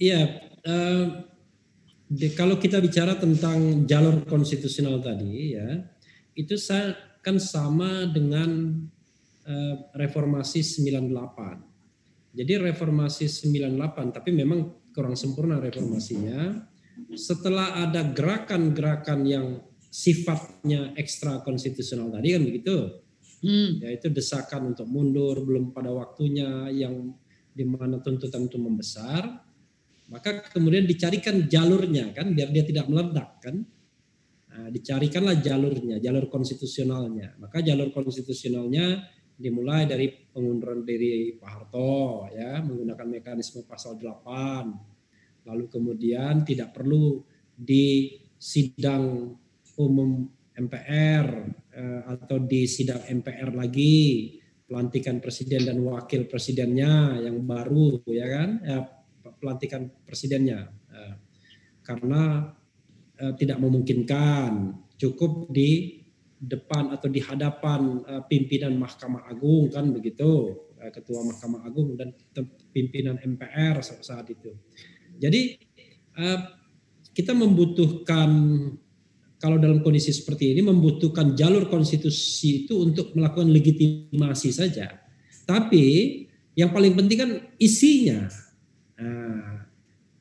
Iya, 0.00 0.40
uh, 0.64 1.28
kalau 2.34 2.56
kita 2.56 2.80
bicara 2.80 3.20
tentang 3.20 3.84
jalur 3.84 4.24
konstitusional 4.24 4.98
tadi 4.98 5.54
ya, 5.54 5.84
itu 6.32 6.56
saya 6.56 6.96
kan 7.20 7.36
sama 7.36 8.08
dengan 8.08 8.82
uh, 9.46 9.74
reformasi 9.94 10.64
98. 10.64 12.32
Jadi 12.32 12.52
reformasi 12.64 13.28
98 13.28 14.16
tapi 14.16 14.32
memang 14.32 14.90
kurang 14.96 15.14
sempurna 15.16 15.60
reformasinya. 15.60 16.71
Setelah 17.16 17.88
ada 17.88 18.04
gerakan-gerakan 18.04 19.20
yang 19.24 19.46
sifatnya 19.92 20.96
ekstra 20.96 21.44
konstitusional 21.44 22.12
tadi 22.12 22.28
kan 22.32 22.42
begitu. 22.44 22.76
Hmm. 23.42 23.82
Yaitu 23.82 24.08
desakan 24.12 24.72
untuk 24.72 24.86
mundur 24.86 25.42
belum 25.42 25.74
pada 25.74 25.90
waktunya 25.90 26.70
yang 26.70 27.10
di 27.52 27.64
mana 27.68 28.00
tuntutan 28.00 28.48
itu 28.48 28.56
membesar 28.56 29.28
maka 30.12 30.44
kemudian 30.52 30.84
dicarikan 30.84 31.48
jalurnya 31.48 32.12
kan 32.12 32.36
biar 32.36 32.52
dia 32.52 32.64
tidak 32.68 32.84
meledak 32.92 33.40
kan. 33.40 33.64
Nah, 34.52 34.68
dicarikanlah 34.68 35.40
jalurnya, 35.40 35.96
jalur 35.96 36.28
konstitusionalnya. 36.28 37.40
Maka 37.40 37.64
jalur 37.64 37.88
konstitusionalnya 37.88 39.00
dimulai 39.32 39.88
dari 39.88 40.12
pengunduran 40.12 40.84
diri 40.84 41.40
Pak 41.40 41.48
Harto 41.48 42.28
ya, 42.36 42.60
menggunakan 42.60 43.08
mekanisme 43.08 43.64
pasal 43.64 43.96
8. 43.96 44.91
Lalu 45.46 45.64
kemudian 45.66 46.46
tidak 46.46 46.74
perlu 46.74 47.22
di 47.52 48.18
sidang 48.38 49.34
umum 49.78 50.26
MPR 50.52 51.26
eh, 51.72 52.00
atau 52.06 52.36
di 52.42 52.68
sidang 52.68 53.02
MPR 53.08 53.50
lagi 53.56 54.36
pelantikan 54.72 55.20
presiden 55.20 55.68
dan 55.68 55.84
wakil 55.84 56.24
presidennya 56.24 57.20
yang 57.20 57.44
baru 57.44 58.00
ya 58.08 58.24
kan? 58.24 58.50
Ya, 58.64 58.78
pelantikan 59.36 59.92
presidennya. 60.08 60.72
Eh, 60.88 61.14
karena 61.84 62.48
eh, 63.20 63.36
tidak 63.36 63.60
memungkinkan 63.60 64.72
cukup 64.96 65.52
di 65.52 66.00
depan 66.40 66.94
atau 66.96 67.12
di 67.12 67.20
hadapan 67.20 68.00
eh, 68.06 68.22
pimpinan 68.24 68.72
Mahkamah 68.80 69.28
Agung 69.28 69.68
kan 69.68 69.92
begitu? 69.92 70.56
Ketua 70.82 71.22
Mahkamah 71.22 71.62
Agung 71.62 71.94
dan 71.94 72.10
pimpinan 72.74 73.14
MPR 73.22 73.78
saat 73.86 74.26
itu. 74.34 74.50
Jadi 75.18 75.58
kita 77.12 77.32
membutuhkan 77.36 78.30
kalau 79.42 79.58
dalam 79.58 79.82
kondisi 79.82 80.14
seperti 80.14 80.54
ini 80.54 80.62
membutuhkan 80.62 81.34
jalur 81.34 81.66
konstitusi 81.66 82.64
itu 82.64 82.78
untuk 82.78 83.12
melakukan 83.18 83.50
legitimasi 83.50 84.54
saja. 84.54 85.02
Tapi 85.42 85.84
yang 86.54 86.70
paling 86.70 86.94
penting 86.94 87.18
kan 87.18 87.30
isinya 87.58 88.30
Nah, 89.02 89.66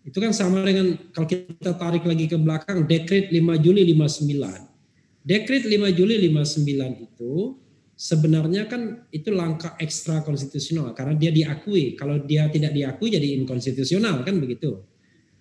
itu 0.01 0.17
kan 0.17 0.33
sama 0.33 0.65
dengan 0.65 0.97
kalau 1.13 1.29
kita 1.29 1.77
tarik 1.77 2.01
lagi 2.01 2.25
ke 2.25 2.33
belakang 2.33 2.89
dekret 2.89 3.29
5 3.29 3.61
Juli 3.61 3.85
59. 3.93 5.21
Dekret 5.21 5.69
5 5.69 5.93
Juli 5.93 6.15
59 6.25 7.05
itu 7.05 7.61
sebenarnya 8.01 8.65
kan 8.65 9.05
itu 9.13 9.29
langkah 9.29 9.77
ekstra 9.77 10.25
konstitusional 10.25 10.97
karena 10.97 11.13
dia 11.13 11.29
diakui. 11.29 11.93
Kalau 11.93 12.17
dia 12.25 12.49
tidak 12.49 12.73
diakui 12.73 13.13
jadi 13.13 13.37
inkonstitusional 13.37 14.25
kan 14.25 14.41
begitu. 14.41 14.81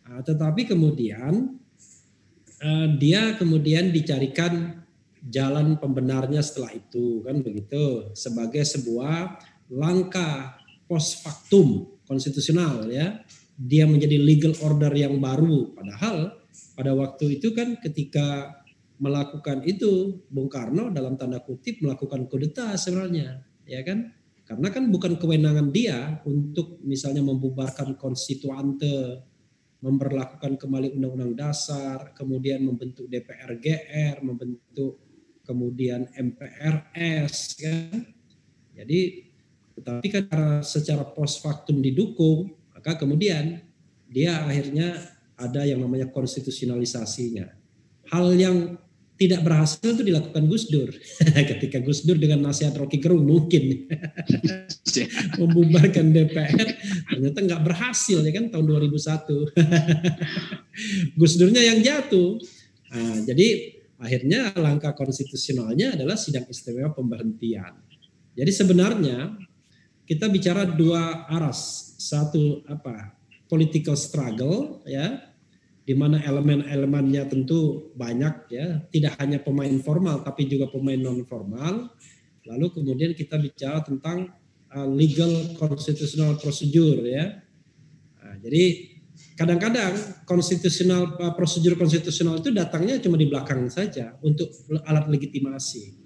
Nah, 0.04 0.20
tetapi 0.20 0.68
kemudian 0.68 1.56
uh, 2.60 2.88
dia 3.00 3.40
kemudian 3.40 3.88
dicarikan 3.88 4.84
jalan 5.24 5.80
pembenarnya 5.80 6.44
setelah 6.44 6.76
itu 6.76 7.24
kan 7.24 7.40
begitu 7.40 8.12
sebagai 8.12 8.64
sebuah 8.64 9.40
langkah 9.72 10.60
post 10.84 11.24
factum 11.24 11.96
konstitusional 12.08 12.88
ya 12.88 13.20
dia 13.60 13.84
menjadi 13.84 14.16
legal 14.16 14.56
order 14.64 14.88
yang 14.96 15.20
baru 15.20 15.76
padahal 15.76 16.40
pada 16.72 16.96
waktu 16.96 17.36
itu 17.36 17.52
kan 17.52 17.76
ketika 17.84 18.59
melakukan 19.00 19.64
itu 19.64 20.20
Bung 20.28 20.52
Karno 20.52 20.92
dalam 20.92 21.16
tanda 21.16 21.40
kutip 21.40 21.80
melakukan 21.80 22.28
kudeta 22.28 22.76
sebenarnya 22.76 23.42
ya 23.64 23.80
kan 23.82 24.12
Karena 24.50 24.66
kan 24.74 24.90
bukan 24.90 25.14
kewenangan 25.14 25.70
dia 25.70 26.18
untuk 26.26 26.82
misalnya 26.82 27.22
membubarkan 27.22 27.94
konstituante, 27.94 29.22
memperlakukan 29.78 30.58
kembali 30.58 30.98
undang-undang 30.98 31.38
dasar, 31.38 32.10
kemudian 32.18 32.66
membentuk 32.66 33.06
DPR 33.06 33.54
GR, 33.62 34.18
membentuk 34.26 34.98
kemudian 35.46 36.10
MPRS 36.18 37.62
kan. 37.62 38.10
Jadi 38.74 39.30
tetapi 39.78 40.06
kan 40.10 40.66
secara 40.66 41.06
post 41.06 41.46
factum 41.46 41.78
didukung, 41.78 42.50
maka 42.74 42.98
kemudian 42.98 43.62
dia 44.10 44.42
akhirnya 44.42 44.98
ada 45.38 45.62
yang 45.62 45.78
namanya 45.78 46.10
konstitusionalisasinya. 46.10 47.48
Hal 48.10 48.34
yang 48.34 48.74
tidak 49.20 49.44
berhasil 49.44 49.84
itu 49.84 50.00
dilakukan 50.00 50.48
Gus 50.48 50.72
Dur. 50.72 50.88
Ketika 51.52 51.84
Gus 51.84 52.08
Dur 52.08 52.16
dengan 52.16 52.40
nasihat 52.48 52.72
Rocky 52.72 52.96
Gerung 52.96 53.28
mungkin 53.28 53.84
membubarkan 55.40 56.08
DPR, 56.08 56.68
ternyata 57.04 57.38
nggak 57.44 57.60
berhasil 57.60 58.24
ya 58.24 58.32
kan 58.32 58.48
tahun 58.48 58.64
2001. 58.64 59.60
Gus 61.20 61.36
Durnya 61.36 61.60
yang 61.60 61.84
jatuh. 61.84 62.40
Nah, 62.96 63.20
jadi 63.28 63.76
akhirnya 64.00 64.56
langkah 64.56 64.96
konstitusionalnya 64.96 66.00
adalah 66.00 66.16
sidang 66.16 66.48
istimewa 66.48 66.96
pemberhentian. 66.96 67.76
Jadi 68.32 68.50
sebenarnya 68.56 69.36
kita 70.08 70.32
bicara 70.32 70.64
dua 70.64 71.28
aras, 71.28 71.92
satu 72.00 72.64
apa 72.64 73.20
political 73.52 74.00
struggle 74.00 74.80
ya 74.88 75.29
di 75.90 75.98
mana 75.98 76.22
elemen-elemennya 76.22 77.26
tentu 77.26 77.90
banyak 77.98 78.46
ya, 78.46 78.78
tidak 78.94 79.18
hanya 79.18 79.42
pemain 79.42 79.74
formal 79.82 80.22
tapi 80.22 80.46
juga 80.46 80.70
pemain 80.70 80.94
non 80.94 81.26
formal. 81.26 81.90
Lalu 82.46 82.66
kemudian 82.70 83.10
kita 83.18 83.34
bicara 83.42 83.82
tentang 83.82 84.30
uh, 84.70 84.86
legal 84.86 85.58
constitutional 85.58 86.38
procedure 86.38 87.02
ya. 87.02 87.42
Nah, 88.22 88.38
jadi 88.38 88.86
kadang-kadang 89.34 90.22
konstitusional 90.30 91.18
uh, 91.18 91.34
prosedur 91.34 91.74
konstitusional 91.74 92.38
itu 92.38 92.54
datangnya 92.54 93.02
cuma 93.02 93.18
di 93.18 93.26
belakang 93.26 93.66
saja 93.66 94.14
untuk 94.22 94.46
alat 94.86 95.10
legitimasi. 95.10 95.98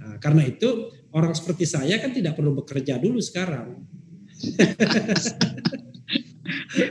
Nah, 0.00 0.16
karena 0.16 0.48
itu 0.48 0.96
orang 1.12 1.36
seperti 1.36 1.68
saya 1.68 2.00
kan 2.00 2.16
tidak 2.16 2.40
perlu 2.40 2.56
bekerja 2.56 2.96
dulu 2.96 3.20
sekarang. 3.20 3.84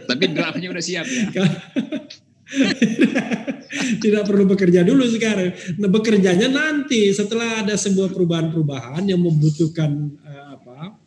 Tapi 0.09 0.23
draftnya 0.29 0.69
udah 0.69 0.83
siap 0.83 1.05
ya. 1.09 1.45
Tidak 4.03 4.23
perlu 4.25 4.49
bekerja 4.49 4.81
dulu 4.81 5.05
sekarang. 5.05 5.53
Nah, 5.77 5.89
bekerjanya 5.89 6.49
nanti 6.49 7.13
setelah 7.13 7.62
ada 7.62 7.77
sebuah 7.77 8.09
perubahan-perubahan 8.09 9.05
yang 9.05 9.21
membutuhkan 9.21 10.17
uh, 10.25 10.57
apa? 10.57 10.97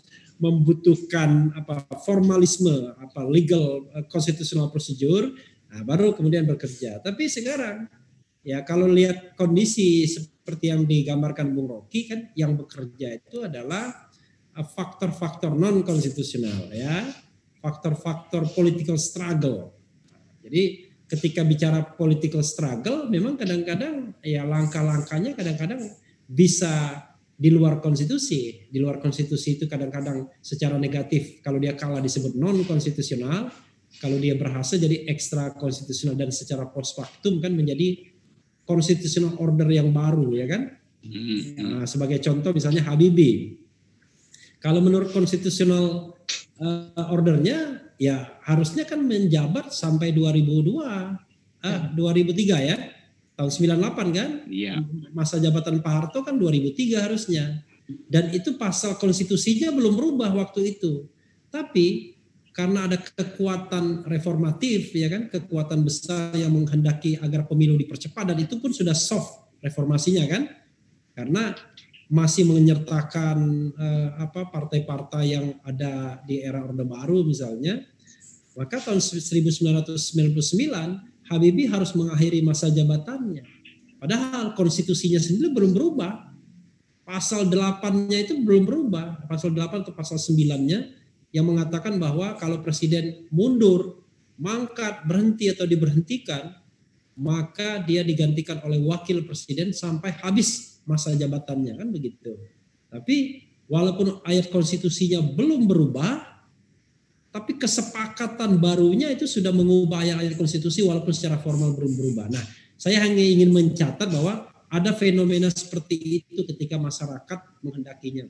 membutuhkan 0.42 1.54
apa 1.54 1.86
formalisme, 2.02 2.98
apa 2.98 3.22
legal 3.30 3.86
uh, 3.94 4.02
constitutional 4.10 4.74
procedure, 4.74 5.30
nah, 5.70 5.86
baru 5.86 6.14
kemudian 6.18 6.46
bekerja. 6.46 6.98
Tapi 6.98 7.30
sekarang 7.30 7.86
ya 8.42 8.66
kalau 8.66 8.90
lihat 8.90 9.38
kondisi 9.38 10.02
seperti 10.06 10.74
yang 10.74 10.82
digambarkan 10.82 11.54
Bung 11.54 11.70
Rocky 11.70 12.10
kan 12.10 12.34
yang 12.34 12.58
bekerja 12.58 13.22
itu 13.22 13.46
adalah 13.46 14.10
uh, 14.54 14.66
faktor-faktor 14.66 15.54
non 15.54 15.86
konstitusional 15.86 16.70
ya, 16.74 17.06
faktor-faktor 17.62 18.50
political 18.52 18.98
struggle. 18.98 19.70
Jadi 20.42 20.92
ketika 21.06 21.46
bicara 21.46 21.86
political 21.94 22.42
struggle 22.42 23.06
memang 23.06 23.38
kadang-kadang 23.38 24.18
ya 24.26 24.42
langkah-langkahnya 24.42 25.38
kadang-kadang 25.38 25.94
bisa 26.26 27.06
di 27.38 27.50
luar 27.50 27.78
konstitusi. 27.78 28.66
Di 28.66 28.78
luar 28.82 28.98
konstitusi 28.98 29.58
itu 29.58 29.70
kadang-kadang 29.70 30.26
secara 30.42 30.74
negatif 30.78 31.38
kalau 31.42 31.62
dia 31.62 31.78
kalah 31.78 32.02
disebut 32.02 32.34
non 32.34 32.66
konstitusional, 32.66 33.50
kalau 33.98 34.18
dia 34.18 34.38
berhasil 34.38 34.78
jadi 34.78 35.06
ekstra 35.10 35.54
konstitusional 35.58 36.18
dan 36.18 36.30
secara 36.34 36.66
post 36.70 36.98
factum 36.98 37.38
kan 37.42 37.52
menjadi 37.54 38.10
constitutional 38.62 39.36
order 39.42 39.68
yang 39.68 39.90
baru 39.90 40.32
ya 40.32 40.46
kan. 40.48 40.62
Hmm. 41.02 41.42
Nah, 41.58 41.84
sebagai 41.84 42.22
contoh 42.22 42.54
misalnya 42.54 42.86
Habibie. 42.86 43.58
Kalau 44.62 44.78
menurut 44.78 45.10
konstitusional 45.10 46.11
uh, 46.62 47.10
ordernya 47.10 47.90
ya 47.98 48.38
harusnya 48.46 48.86
kan 48.86 49.02
menjabat 49.02 49.74
sampai 49.74 50.14
2002 50.14 50.78
ah 50.82 51.18
2003 51.94 52.70
ya 52.70 52.76
tahun 53.36 53.50
98 53.50 54.18
kan? 54.18 54.30
Iya. 54.46 54.74
Masa 55.10 55.42
jabatan 55.42 55.80
Pak 55.82 55.92
Harto 55.92 56.22
kan 56.22 56.38
2003 56.38 57.06
harusnya. 57.10 57.64
Dan 58.06 58.30
itu 58.30 58.56
pasal 58.56 58.96
konstitusinya 58.96 59.74
belum 59.74 59.98
berubah 59.98 60.30
waktu 60.32 60.78
itu. 60.78 61.10
Tapi 61.50 62.16
karena 62.52 62.84
ada 62.84 63.00
kekuatan 63.00 64.04
reformatif 64.04 64.92
ya 64.92 65.08
kan 65.08 65.32
kekuatan 65.32 65.88
besar 65.88 66.36
yang 66.36 66.52
menghendaki 66.52 67.16
agar 67.16 67.48
pemilu 67.48 67.80
dipercepat 67.80 68.28
dan 68.28 68.38
itu 68.44 68.60
pun 68.60 68.76
sudah 68.76 68.92
soft 68.92 69.56
reformasinya 69.64 70.24
kan? 70.28 70.42
Karena 71.12 71.52
masih 72.12 72.44
menyertakan 72.44 73.38
eh, 73.72 74.08
apa 74.20 74.52
partai-partai 74.52 75.24
yang 75.24 75.56
ada 75.64 76.20
di 76.28 76.44
era 76.44 76.60
Orde 76.60 76.84
Baru 76.84 77.24
misalnya 77.24 77.80
maka 78.52 78.84
tahun 78.84 79.00
1999 79.00 79.96
Habibie 81.32 81.70
harus 81.70 81.96
mengakhiri 81.96 82.44
masa 82.44 82.68
jabatannya. 82.68 83.40
Padahal 83.96 84.52
konstitusinya 84.52 85.16
sendiri 85.16 85.54
belum 85.54 85.72
berubah. 85.72 86.34
Pasal 87.08 87.48
8-nya 87.48 88.28
itu 88.28 88.36
belum 88.44 88.68
berubah. 88.68 89.24
Pasal 89.30 89.56
8 89.56 89.86
atau 89.86 89.94
pasal 89.96 90.20
9-nya 90.20 90.92
yang 91.32 91.48
mengatakan 91.48 91.96
bahwa 91.96 92.36
kalau 92.36 92.60
presiden 92.60 93.24
mundur, 93.32 94.04
mangkat, 94.36 95.08
berhenti 95.08 95.48
atau 95.48 95.64
diberhentikan, 95.64 96.52
maka 97.16 97.80
dia 97.80 98.04
digantikan 98.04 98.60
oleh 98.66 98.82
wakil 98.84 99.24
presiden 99.24 99.72
sampai 99.72 100.12
habis 100.20 100.71
masa 100.86 101.14
jabatannya 101.14 101.78
kan 101.78 101.88
begitu. 101.90 102.34
Tapi 102.92 103.46
walaupun 103.70 104.20
ayat 104.26 104.52
konstitusinya 104.52 105.22
belum 105.22 105.64
berubah, 105.64 106.32
tapi 107.32 107.56
kesepakatan 107.56 108.60
barunya 108.60 109.08
itu 109.08 109.24
sudah 109.24 109.50
mengubah 109.50 110.04
ayat-ayat 110.04 110.36
konstitusi 110.36 110.84
walaupun 110.84 111.16
secara 111.16 111.40
formal 111.40 111.72
belum 111.72 111.92
berubah. 111.96 112.28
Nah, 112.28 112.44
saya 112.76 113.00
hanya 113.00 113.24
ingin 113.24 113.48
mencatat 113.48 114.04
bahwa 114.12 114.52
ada 114.68 114.92
fenomena 114.92 115.48
seperti 115.48 116.20
itu 116.24 116.44
ketika 116.44 116.76
masyarakat 116.76 117.38
menghendakinya. 117.64 118.28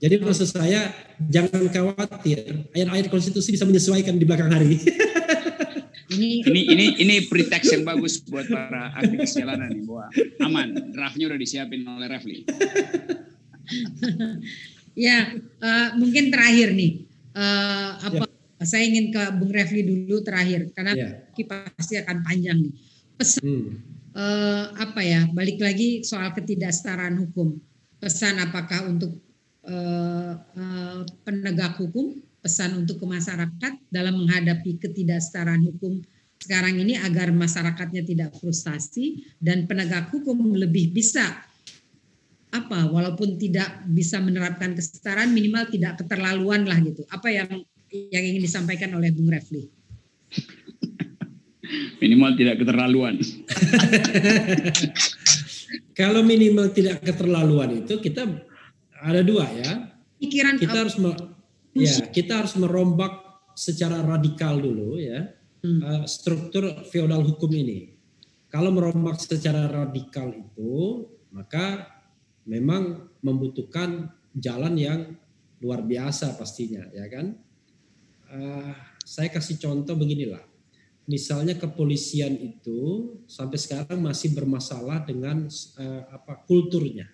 Jadi 0.00 0.14
maksud 0.16 0.48
saya 0.48 0.90
jangan 1.20 1.68
khawatir, 1.68 2.66
ayat-ayat 2.72 3.06
konstitusi 3.12 3.52
bisa 3.54 3.68
menyesuaikan 3.68 4.16
di 4.16 4.24
belakang 4.26 4.50
hari. 4.50 4.80
ini 6.10 6.42
ini 6.42 6.60
ini 6.74 6.86
ini 6.98 7.14
pretext 7.30 7.70
yang 7.70 7.86
bagus 7.86 8.18
buat 8.26 8.50
para 8.50 8.90
aktivis 8.98 9.38
jalanan 9.38 9.70
nih 9.70 9.86
bahwa 9.86 10.06
aman, 10.42 10.68
draftnya 10.90 11.30
udah 11.30 11.38
disiapin 11.38 11.86
oleh 11.86 12.10
Refli. 12.10 12.42
ya, 15.06 15.38
uh, 15.62 15.88
mungkin 15.94 16.34
terakhir 16.34 16.74
nih 16.74 17.06
uh, 17.38 18.02
apa 18.02 18.26
yeah. 18.26 18.66
saya 18.66 18.90
ingin 18.90 19.14
ke 19.14 19.22
Bung 19.38 19.54
Refli 19.54 19.86
dulu 19.86 20.18
terakhir 20.26 20.74
karena 20.74 20.98
yeah. 20.98 21.70
pasti 21.78 21.94
akan 22.00 22.26
panjang 22.26 22.58
nih. 22.58 22.74
Pesan 23.14 23.42
hmm. 23.44 23.68
uh, 24.16 24.64
apa 24.74 25.00
ya? 25.04 25.30
Balik 25.30 25.62
lagi 25.62 26.02
soal 26.02 26.34
ketidaksetaraan 26.34 27.22
hukum. 27.22 27.60
Pesan 28.00 28.40
apakah 28.40 28.88
untuk 28.88 29.20
uh, 29.68 30.32
uh, 30.40 31.04
penegak 31.22 31.76
hukum, 31.76 32.16
pesan 32.40 32.84
untuk 32.84 33.00
ke 33.00 33.06
masyarakat 33.06 33.72
dalam 33.92 34.24
menghadapi 34.24 34.80
ketidaksetaraan 34.80 35.64
hukum 35.68 36.00
sekarang 36.40 36.80
ini 36.80 36.96
agar 36.96 37.28
masyarakatnya 37.36 38.00
tidak 38.00 38.32
frustasi 38.40 39.28
dan 39.36 39.68
penegak 39.68 40.08
hukum 40.08 40.56
lebih 40.56 40.88
bisa 40.88 41.44
apa 42.50 42.90
walaupun 42.90 43.38
tidak 43.38 43.86
bisa 43.86 44.18
menerapkan 44.18 44.74
kesetaraan 44.74 45.30
minimal 45.30 45.68
tidak 45.70 46.00
keterlaluan 46.00 46.66
lah 46.66 46.80
gitu. 46.80 47.04
Apa 47.12 47.30
yang 47.30 47.62
yang 47.92 48.24
ingin 48.24 48.42
disampaikan 48.42 48.90
oleh 48.96 49.12
Bung 49.12 49.28
Refli? 49.28 49.68
minimal 52.02 52.34
tidak 52.34 52.58
keterlaluan. 52.58 53.14
Kalau 55.98 56.24
minimal 56.24 56.72
tidak 56.74 57.04
keterlaluan 57.04 57.84
itu 57.84 58.00
kita 58.02 58.26
ada 58.98 59.22
dua 59.22 59.46
ya. 59.54 59.94
Pikiran 60.18 60.58
kita 60.58 60.74
harus 60.74 60.98
ya 61.74 62.10
kita 62.10 62.44
harus 62.44 62.54
merombak 62.58 63.12
secara 63.54 64.00
radikal 64.02 64.58
dulu 64.58 64.96
ya 64.98 65.30
hmm. 65.62 65.80
uh, 65.80 66.04
struktur 66.06 66.86
feodal 66.88 67.22
hukum 67.26 67.50
ini. 67.52 67.96
Kalau 68.50 68.74
merombak 68.74 69.22
secara 69.22 69.70
radikal 69.70 70.34
itu 70.34 71.06
maka 71.30 71.86
memang 72.46 73.06
membutuhkan 73.22 74.10
jalan 74.34 74.74
yang 74.74 75.00
luar 75.60 75.84
biasa 75.84 76.34
pastinya 76.34 76.88
ya 76.90 77.06
kan 77.06 77.36
uh, 78.32 78.74
saya 79.04 79.28
kasih 79.28 79.60
contoh 79.60 79.94
beginilah 79.94 80.40
misalnya 81.04 81.58
kepolisian 81.58 82.38
itu 82.38 83.12
sampai 83.28 83.58
sekarang 83.60 84.00
masih 84.00 84.32
bermasalah 84.32 85.04
dengan 85.04 85.46
uh, 85.76 86.02
apa 86.10 86.42
kulturnya 86.48 87.06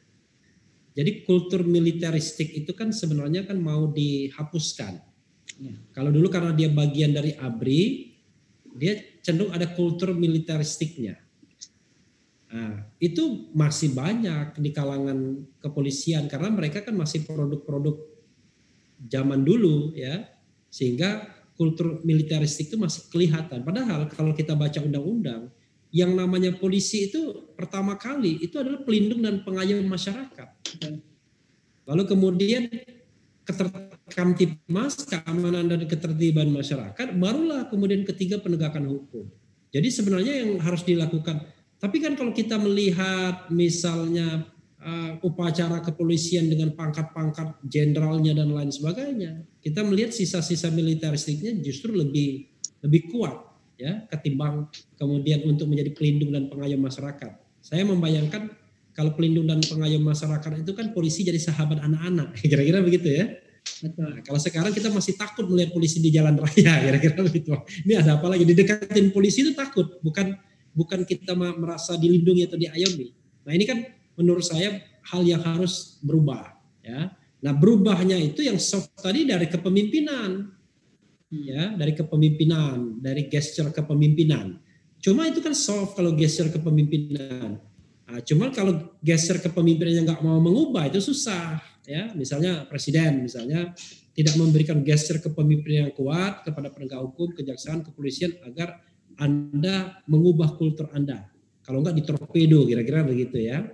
Jadi 0.97 1.29
kultur 1.29 1.61
militeristik 1.61 2.57
itu 2.57 2.73
kan 2.73 2.89
sebenarnya 2.89 3.45
kan 3.45 3.61
mau 3.61 3.93
dihapuskan. 3.93 4.97
Ya. 5.61 5.77
Kalau 5.93 6.09
dulu 6.09 6.33
karena 6.33 6.57
dia 6.57 6.73
bagian 6.73 7.13
dari 7.13 7.37
ABRI, 7.37 7.83
dia 8.81 8.97
cenderung 9.21 9.53
ada 9.53 9.69
kultur 9.77 10.17
militeristiknya. 10.17 11.21
Nah, 12.47 12.89
itu 12.97 13.53
masih 13.53 13.93
banyak 13.93 14.57
di 14.57 14.73
kalangan 14.73 15.45
kepolisian 15.61 16.33
karena 16.33 16.49
mereka 16.49 16.81
kan 16.81 16.97
masih 16.97 17.29
produk-produk 17.29 18.01
zaman 19.05 19.45
dulu 19.45 19.93
ya. 19.93 20.25
Sehingga 20.73 21.29
kultur 21.57 22.01
militeristik 22.05 22.73
itu 22.73 22.81
masih 22.81 23.05
kelihatan. 23.13 23.65
Padahal 23.65 24.09
kalau 24.09 24.33
kita 24.33 24.57
baca 24.57 24.81
undang-undang, 24.81 25.53
yang 25.97 26.13
namanya 26.13 26.53
polisi 26.53 27.09
itu 27.09 27.49
pertama 27.57 27.97
kali 27.97 28.45
itu 28.45 28.61
adalah 28.61 28.85
pelindung 28.85 29.25
dan 29.25 29.41
pengayom 29.41 29.81
masyarakat. 29.89 30.49
Lalu 31.89 32.03
kemudian 32.05 32.69
keterkamtipmas, 33.49 35.09
keamanan 35.09 35.73
dan 35.73 35.89
ketertiban 35.89 36.53
masyarakat, 36.53 37.17
barulah 37.17 37.65
kemudian 37.73 38.05
ketiga 38.05 38.37
penegakan 38.37 38.93
hukum. 38.93 39.25
Jadi 39.73 39.89
sebenarnya 39.89 40.45
yang 40.45 40.61
harus 40.61 40.85
dilakukan, 40.85 41.49
tapi 41.81 42.05
kan 42.05 42.13
kalau 42.13 42.37
kita 42.37 42.61
melihat 42.61 43.49
misalnya 43.49 44.45
uh, 44.83 45.17
upacara 45.25 45.81
kepolisian 45.81 46.51
dengan 46.53 46.77
pangkat-pangkat 46.77 47.63
jenderalnya 47.65 48.37
dan 48.37 48.53
lain 48.53 48.69
sebagainya, 48.69 49.49
kita 49.65 49.81
melihat 49.81 50.13
sisa-sisa 50.13 50.69
militeristiknya 50.75 51.57
justru 51.63 51.95
lebih 51.95 52.53
lebih 52.83 53.15
kuat 53.15 53.46
ya 53.77 54.09
ketimbang 54.09 54.73
kemudian 54.97 55.45
untuk 55.45 55.69
menjadi 55.69 55.93
pelindung 55.93 56.33
dan 56.33 56.49
pengayom 56.49 56.81
masyarakat. 56.81 57.33
Saya 57.61 57.85
membayangkan 57.85 58.53
kalau 58.97 59.13
pelindung 59.13 59.45
dan 59.45 59.61
pengayom 59.61 60.01
masyarakat 60.01 60.65
itu 60.65 60.73
kan 60.73 60.97
polisi 60.97 61.21
jadi 61.21 61.37
sahabat 61.37 61.85
anak-anak, 61.85 62.33
kira-kira 62.41 62.81
begitu 62.81 63.13
ya. 63.13 63.25
Nah, 63.85 64.25
kalau 64.25 64.41
sekarang 64.41 64.73
kita 64.73 64.89
masih 64.89 65.19
takut 65.21 65.45
melihat 65.53 65.77
polisi 65.77 66.01
di 66.01 66.09
jalan 66.09 66.41
raya, 66.41 66.73
kira-kira 66.89 67.21
begitu. 67.21 67.53
Ini 67.85 68.01
ada 68.01 68.17
apa 68.17 68.33
lagi? 68.33 68.49
Didekatin 68.49 69.13
polisi 69.13 69.45
itu 69.45 69.53
takut, 69.53 70.01
bukan 70.01 70.33
bukan 70.73 71.05
kita 71.05 71.37
merasa 71.37 72.01
dilindungi 72.01 72.49
atau 72.49 72.57
diayomi. 72.57 73.13
Nah 73.45 73.53
ini 73.53 73.65
kan 73.69 73.85
menurut 74.17 74.49
saya 74.49 74.81
hal 75.13 75.23
yang 75.29 75.45
harus 75.45 76.01
berubah, 76.01 76.57
ya. 76.81 77.13
Nah 77.45 77.53
berubahnya 77.53 78.17
itu 78.17 78.41
yang 78.41 78.57
soft 78.57 78.97
tadi 78.97 79.29
dari 79.29 79.45
kepemimpinan, 79.45 80.56
ya, 81.31 81.75
dari 81.75 81.93
kepemimpinan, 81.97 83.03
dari 83.03 83.27
gesture 83.27 83.71
kepemimpinan. 83.75 84.59
Cuma 85.03 85.29
itu 85.29 85.43
kan 85.43 85.55
soft 85.55 85.95
kalau 85.99 86.15
gesture 86.15 86.51
kepemimpinan. 86.51 87.61
Nah, 88.07 88.23
cuman 88.23 88.55
kalau 88.55 88.97
geser 89.03 89.43
kepemimpinannya 89.43 90.07
nggak 90.07 90.23
mau 90.23 90.39
mengubah 90.39 90.87
itu 90.87 91.03
susah 91.03 91.59
ya. 91.83 92.15
Misalnya 92.15 92.63
presiden 92.71 93.27
misalnya 93.27 93.75
tidak 94.15 94.39
memberikan 94.39 94.81
geser 94.87 95.19
kepemimpinan 95.19 95.91
yang 95.91 95.95
kuat 95.95 96.47
kepada 96.47 96.71
penegak 96.71 97.03
hukum, 97.03 97.35
kejaksaan, 97.35 97.83
kepolisian 97.83 98.39
agar 98.47 98.79
Anda 99.19 100.07
mengubah 100.07 100.55
kultur 100.55 100.87
Anda. 100.95 101.27
Kalau 101.67 101.83
nggak 101.83 101.99
ditorpedo 101.99 102.63
kira-kira 102.63 103.03
begitu 103.03 103.43
ya. 103.43 103.67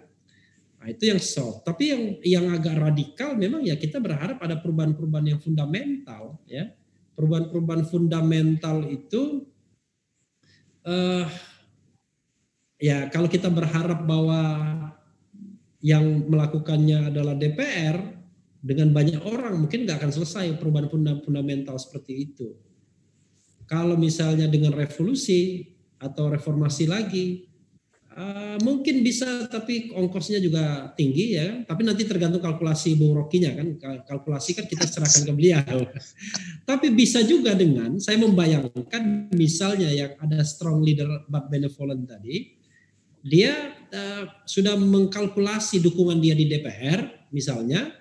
Nah, 0.80 0.86
itu 0.88 1.12
yang 1.12 1.20
soft. 1.20 1.68
Tapi 1.68 1.84
yang 1.92 2.02
yang 2.24 2.46
agak 2.56 2.74
radikal 2.80 3.36
memang 3.36 3.62
ya 3.68 3.76
kita 3.76 4.00
berharap 4.00 4.40
ada 4.40 4.58
perubahan-perubahan 4.58 5.36
yang 5.36 5.40
fundamental 5.44 6.40
ya. 6.48 6.72
Perubahan-perubahan 7.12 7.84
fundamental 7.86 8.88
itu 8.88 9.44
uh, 10.88 11.28
ya 12.80 13.06
kalau 13.12 13.28
kita 13.28 13.52
berharap 13.52 14.02
bahwa 14.08 14.40
yang 15.82 16.30
melakukannya 16.30 17.10
adalah 17.10 17.34
DPR 17.34 17.98
dengan 18.62 18.94
banyak 18.94 19.18
orang 19.26 19.58
mungkin 19.58 19.82
nggak 19.82 19.98
akan 19.98 20.12
selesai 20.14 20.54
perubahan 20.56 20.86
fundamental 21.26 21.74
seperti 21.76 22.30
itu. 22.30 22.54
Kalau 23.66 23.98
misalnya 23.98 24.46
dengan 24.46 24.70
revolusi 24.74 25.66
atau 25.98 26.30
reformasi 26.30 26.86
lagi, 26.86 27.51
uh, 28.16 28.56
mungkin 28.60 29.00
bisa 29.00 29.48
tapi 29.48 29.92
ongkosnya 29.92 30.38
juga 30.38 30.92
tinggi 30.96 31.36
ya. 31.36 31.64
Tapi 31.64 31.82
nanti 31.84 32.04
tergantung 32.04 32.40
kalkulasi 32.40 32.96
Bung 32.96 33.16
Rokinya 33.16 33.52
kan. 33.56 33.66
Kalkulasi 34.06 34.56
kan 34.56 34.64
kita 34.68 34.84
serahkan 34.88 35.28
ke 35.28 35.32
beliau. 35.32 35.78
tapi 36.70 36.92
bisa 36.92 37.20
juga 37.24 37.52
dengan 37.56 37.96
saya 37.98 38.20
membayangkan 38.20 39.32
misalnya 39.32 39.88
yang 39.90 40.12
ada 40.20 40.40
strong 40.44 40.84
leader 40.84 41.26
but 41.28 41.48
benevolent 41.48 42.04
tadi, 42.06 42.56
dia 43.22 43.74
uh, 43.94 44.24
sudah 44.42 44.74
mengkalkulasi 44.74 45.78
dukungan 45.78 46.18
dia 46.18 46.34
di 46.34 46.50
DPR 46.50 47.30
misalnya 47.30 47.94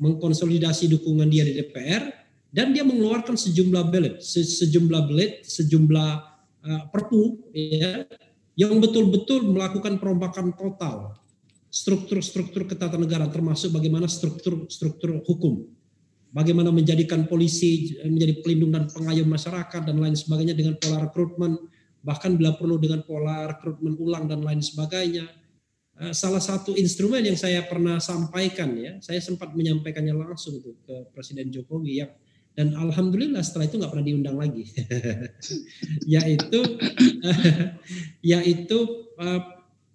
mengkonsolidasi 0.00 0.88
dukungan 0.92 1.28
dia 1.28 1.44
di 1.44 1.60
DPR 1.60 2.08
dan 2.52 2.72
dia 2.72 2.84
mengeluarkan 2.88 3.36
sejumlah 3.36 3.84
belit 3.92 4.24
se 4.24 4.40
sejumlah 4.40 5.02
belit 5.08 5.44
sejumlah 5.44 6.12
uh, 6.64 6.82
perpu 6.88 7.52
ya 7.52 8.08
yang 8.56 8.76
betul-betul 8.80 9.52
melakukan 9.52 10.00
perombakan 10.00 10.56
total 10.56 11.14
struktur-struktur 11.68 12.64
ketatanegaraan 12.64 13.28
termasuk 13.28 13.70
bagaimana 13.70 14.08
struktur-struktur 14.08 15.20
hukum 15.28 15.68
bagaimana 16.32 16.72
menjadikan 16.72 17.28
polisi 17.28 17.94
menjadi 18.00 18.40
pelindung 18.40 18.72
dan 18.72 18.88
pengayom 18.88 19.28
masyarakat 19.28 19.84
dan 19.84 19.96
lain 20.00 20.16
sebagainya 20.16 20.56
dengan 20.56 20.80
pola 20.80 21.04
rekrutmen 21.04 21.60
bahkan 22.06 22.38
bila 22.38 22.54
perlu 22.54 22.78
dengan 22.78 23.02
pola 23.02 23.50
rekrutmen 23.50 23.98
ulang 23.98 24.30
dan 24.30 24.46
lain 24.46 24.62
sebagainya. 24.62 25.26
Eh, 25.98 26.14
salah 26.14 26.38
satu 26.38 26.78
instrumen 26.78 27.26
yang 27.26 27.34
saya 27.34 27.66
pernah 27.66 27.98
sampaikan 27.98 28.70
ya, 28.78 29.02
saya 29.02 29.18
sempat 29.18 29.50
menyampaikannya 29.58 30.14
langsung 30.14 30.62
ke 30.62 31.10
Presiden 31.10 31.50
Jokowi 31.50 32.06
yang 32.06 32.12
dan 32.56 32.72
alhamdulillah 32.72 33.44
setelah 33.44 33.68
itu 33.68 33.76
nggak 33.76 33.92
pernah 33.92 34.06
diundang 34.08 34.36
lagi, 34.40 34.64
yaitu 36.16 36.60
yaitu 38.32 38.78
uh, 39.20 39.40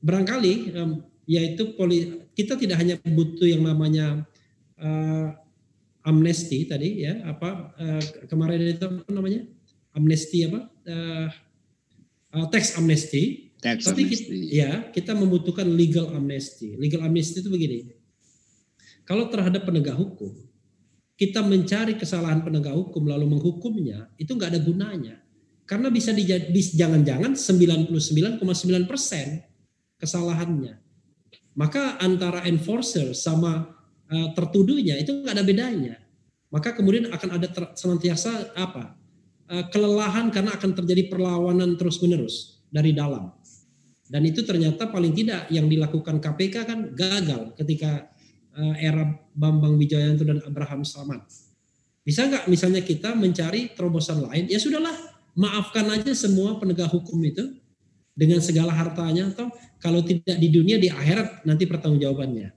barangkali 0.05 0.77
yaitu 1.25 1.73
poli, 1.73 2.27
kita 2.37 2.57
tidak 2.57 2.77
hanya 2.81 3.01
butuh 3.01 3.49
yang 3.49 3.65
namanya 3.65 4.25
uh, 4.77 5.33
amnesti 6.05 6.65
tadi 6.65 7.05
ya 7.05 7.21
apa 7.29 7.73
uh, 7.77 8.03
kemarin 8.25 8.73
itu 8.73 8.81
apa 8.81 9.09
namanya 9.13 9.45
amnesti 9.93 10.49
apa 10.49 10.59
uh, 10.87 11.27
uh, 12.35 12.45
tax 12.49 12.75
amnesty. 12.79 13.53
Tax 13.61 13.85
tapi 13.85 14.09
amnesty. 14.09 14.25
Kita, 14.25 14.55
ya 14.57 14.71
kita 14.89 15.11
membutuhkan 15.13 15.67
legal 15.69 16.09
amnesty. 16.15 16.73
Legal 16.79 17.05
amnesty 17.05 17.45
itu 17.45 17.51
begini. 17.51 17.93
Kalau 19.05 19.27
terhadap 19.29 19.67
penegak 19.67 19.97
hukum, 19.97 20.33
kita 21.21 21.45
mencari 21.45 22.01
kesalahan 22.01 22.41
penegak 22.41 22.73
hukum 22.73 23.05
lalu 23.05 23.29
menghukumnya, 23.29 24.09
itu 24.17 24.33
nggak 24.33 24.57
ada 24.57 24.61
gunanya. 24.65 25.15
Karena 25.69 25.93
bisa 25.93 26.09
jangan-jangan 26.73 27.37
99,9 27.37 28.89
persen 28.89 29.45
kesalahannya. 30.01 30.81
Maka 31.53 32.01
antara 32.01 32.41
enforcer 32.49 33.13
sama 33.13 33.69
uh, 34.09 34.29
tertuduhnya 34.33 34.97
itu 34.97 35.21
nggak 35.21 35.37
ada 35.37 35.45
bedanya. 35.45 35.95
Maka 36.49 36.73
kemudian 36.73 37.13
akan 37.13 37.29
ada 37.37 37.47
senantiasa 37.77 38.57
apa? 38.57 38.97
Eh, 39.51 39.67
kelelahan 39.71 40.31
karena 40.31 40.55
akan 40.55 40.71
terjadi 40.75 41.11
perlawanan 41.11 41.79
terus-menerus 41.79 42.63
dari 42.67 42.91
dalam. 42.91 43.31
Dan 44.11 44.27
itu 44.27 44.43
ternyata 44.43 44.91
paling 44.91 45.15
tidak 45.15 45.47
yang 45.47 45.71
dilakukan 45.71 46.19
KPK 46.19 46.55
kan 46.67 46.79
gagal 46.91 47.55
ketika 47.55 48.10
era 48.79 49.07
Bambang 49.31 49.79
Wijayanto 49.79 50.27
dan 50.27 50.43
Abraham 50.43 50.83
Samad. 50.83 51.23
Bisa 52.01 52.25
nggak 52.25 52.49
misalnya 52.49 52.81
kita 52.81 53.13
mencari 53.13 53.71
terobosan 53.77 54.25
lain? 54.25 54.49
Ya 54.49 54.57
sudahlah, 54.57 54.93
maafkan 55.37 55.87
aja 55.87 56.11
semua 56.17 56.57
penegak 56.57 56.89
hukum 56.89 57.21
itu 57.23 57.55
dengan 58.11 58.43
segala 58.43 58.75
hartanya 58.75 59.31
atau 59.31 59.47
kalau 59.79 60.03
tidak 60.03 60.35
di 60.35 60.49
dunia 60.51 60.81
di 60.81 60.91
akhirat 60.91 61.47
nanti 61.47 61.63
pertanggungjawabannya. 61.69 62.51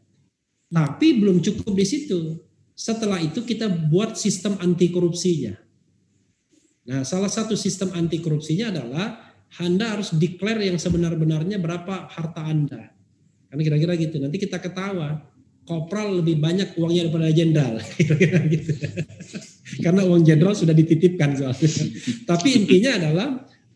Tapi 0.75 1.09
belum 1.23 1.39
cukup 1.39 1.73
di 1.77 1.87
situ. 1.87 2.41
Setelah 2.75 3.23
itu 3.23 3.47
kita 3.47 3.71
buat 3.71 4.19
sistem 4.19 4.59
anti 4.59 4.91
korupsinya. 4.91 5.55
Nah, 6.85 7.07
salah 7.07 7.31
satu 7.31 7.55
sistem 7.55 7.95
anti 7.95 8.19
korupsinya 8.19 8.75
adalah 8.75 9.33
Anda 9.63 9.95
harus 9.95 10.11
declare 10.19 10.67
yang 10.67 10.77
sebenar-benarnya 10.77 11.63
berapa 11.63 12.11
harta 12.11 12.43
Anda. 12.43 12.91
Karena 13.47 13.63
kira-kira 13.63 13.95
gitu. 13.95 14.19
Nanti 14.19 14.43
kita 14.43 14.59
ketawa, 14.59 15.23
kopral 15.65 16.21
lebih 16.21 16.41
banyak 16.41 16.77
uangnya 16.77 17.09
daripada 17.09 17.33
jenderal. 17.33 17.77
gitu. 18.53 18.73
Karena 19.81 20.05
uang 20.05 20.23
jenderal 20.23 20.55
sudah 20.55 20.77
dititipkan 20.77 21.35
soalnya. 21.37 21.69
Tapi 22.29 22.49
intinya 22.53 22.91
adalah 23.01 23.29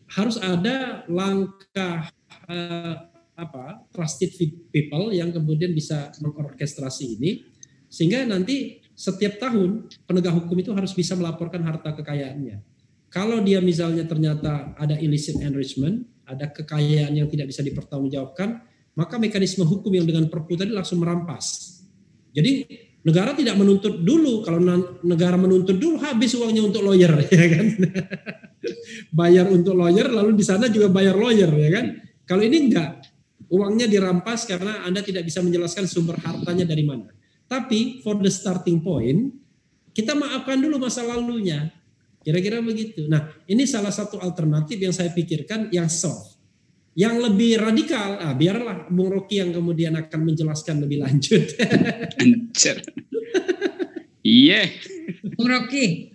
harus 0.09 0.37
ada 0.41 1.05
langkah 1.09 2.09
uh, 2.49 2.95
apa 3.39 3.87
trusted 3.95 4.35
people 4.69 5.15
yang 5.15 5.31
kemudian 5.31 5.71
bisa 5.71 6.11
mengorkestrasi 6.19 7.15
ini 7.15 7.47
sehingga 7.87 8.27
nanti 8.27 8.83
setiap 8.93 9.39
tahun 9.39 9.87
penegak 10.03 10.35
hukum 10.43 10.59
itu 10.59 10.75
harus 10.75 10.91
bisa 10.91 11.15
melaporkan 11.15 11.63
harta 11.63 11.95
kekayaannya. 11.95 12.61
Kalau 13.09 13.41
dia 13.41 13.57
misalnya 13.63 14.05
ternyata 14.05 14.77
ada 14.77 14.93
illicit 14.99 15.39
enrichment, 15.41 16.05
ada 16.27 16.45
kekayaan 16.51 17.15
yang 17.17 17.25
tidak 17.25 17.49
bisa 17.49 17.65
dipertanggungjawabkan, 17.65 18.61
maka 18.93 19.15
mekanisme 19.17 19.65
hukum 19.65 19.89
yang 19.95 20.05
dengan 20.05 20.27
perpu 20.29 20.59
tadi 20.59 20.69
langsung 20.69 21.01
merampas. 21.01 21.78
Jadi 22.33 22.65
negara 23.03 23.35
tidak 23.35 23.55
menuntut 23.57 24.01
dulu. 24.01 24.41
Kalau 24.45 24.59
negara 25.03 25.35
menuntut 25.35 25.77
dulu 25.77 25.99
habis 26.01 26.33
uangnya 26.37 26.65
untuk 26.65 26.81
lawyer 26.85 27.13
ya 27.29 27.45
kan. 27.51 27.65
bayar 29.09 29.47
untuk 29.49 29.73
lawyer 29.73 30.11
lalu 30.11 30.35
di 30.35 30.45
sana 30.45 30.67
juga 30.69 30.89
bayar 30.89 31.17
lawyer 31.17 31.49
ya 31.49 31.69
kan. 31.81 31.85
Kalau 32.29 32.45
ini 32.45 32.69
enggak, 32.69 33.01
uangnya 33.49 33.89
dirampas 33.89 34.45
karena 34.45 34.85
Anda 34.85 35.01
tidak 35.01 35.25
bisa 35.25 35.41
menjelaskan 35.41 35.89
sumber 35.89 36.15
hartanya 36.21 36.63
dari 36.63 36.85
mana. 36.85 37.09
Tapi 37.49 38.05
for 38.05 38.21
the 38.21 38.29
starting 38.29 38.85
point, 38.85 39.33
kita 39.91 40.13
maafkan 40.13 40.61
dulu 40.61 40.77
masa 40.77 41.01
lalunya. 41.01 41.73
Kira-kira 42.21 42.61
begitu. 42.61 43.09
Nah, 43.09 43.31
ini 43.49 43.65
salah 43.65 43.89
satu 43.89 44.21
alternatif 44.21 44.77
yang 44.77 44.93
saya 44.93 45.09
pikirkan 45.09 45.73
yang 45.73 45.89
soft. 45.89 46.38
Yang 46.97 47.15
lebih 47.29 47.51
radikal, 47.61 48.17
ah, 48.17 48.33
biarlah 48.33 48.89
Bung 48.89 49.13
Rocky 49.13 49.39
yang 49.39 49.53
kemudian 49.53 49.95
akan 49.95 50.19
menjelaskan 50.25 50.83
lebih 50.83 51.05
lanjut. 51.05 51.43
Iya. 54.19 54.67
Bung 55.39 55.47
Rocky. 55.47 56.11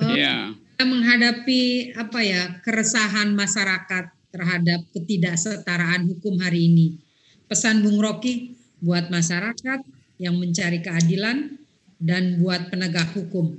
Iya. 0.00 0.56
Uh, 0.80 0.86
menghadapi 0.88 1.94
apa 1.94 2.18
ya 2.24 2.58
keresahan 2.64 3.30
masyarakat 3.36 4.10
terhadap 4.34 4.80
ketidaksetaraan 4.90 6.10
hukum 6.10 6.40
hari 6.42 6.66
ini. 6.72 6.98
Pesan 7.46 7.86
Bung 7.86 8.02
Rocky 8.02 8.58
buat 8.82 9.06
masyarakat 9.12 9.86
yang 10.18 10.34
mencari 10.40 10.82
keadilan 10.82 11.62
dan 12.02 12.42
buat 12.42 12.74
penegak 12.74 13.14
hukum 13.14 13.54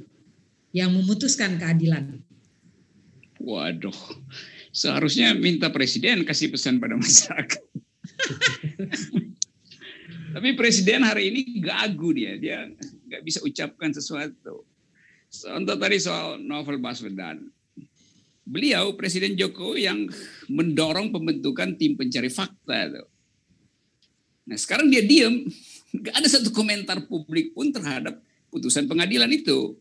yang 0.76 0.91
memutuskan 0.91 1.56
keadilan. 1.56 2.20
Waduh, 3.39 3.95
seharusnya 4.76 5.32
minta 5.32 5.72
presiden 5.72 6.28
kasih 6.28 6.52
pesan 6.52 6.84
pada 6.84 7.00
masyarakat. 7.00 7.64
Tapi 10.36 10.52
presiden 10.60 11.08
hari 11.08 11.32
ini 11.32 11.64
gagu 11.64 12.12
dia, 12.12 12.36
dia 12.36 12.68
nggak 13.08 13.24
bisa 13.24 13.40
ucapkan 13.40 13.96
sesuatu. 13.96 14.68
Contoh 15.32 15.80
tadi 15.80 15.96
soal 15.96 16.44
novel 16.44 16.84
Baswedan. 16.84 17.48
Beliau 18.46 18.94
Presiden 18.94 19.34
Jokowi 19.34 19.90
yang 19.90 20.06
mendorong 20.52 21.10
pembentukan 21.10 21.74
tim 21.80 21.98
pencari 21.98 22.30
fakta. 22.30 22.94
Tuh. 22.94 23.10
Nah 24.46 24.58
sekarang 24.60 24.92
dia 24.92 25.02
diem, 25.02 25.50
nggak 25.96 26.14
ada 26.14 26.28
satu 26.30 26.54
komentar 26.54 27.02
publik 27.10 27.58
pun 27.58 27.74
terhadap 27.74 28.22
putusan 28.54 28.86
pengadilan 28.86 29.32
itu 29.34 29.74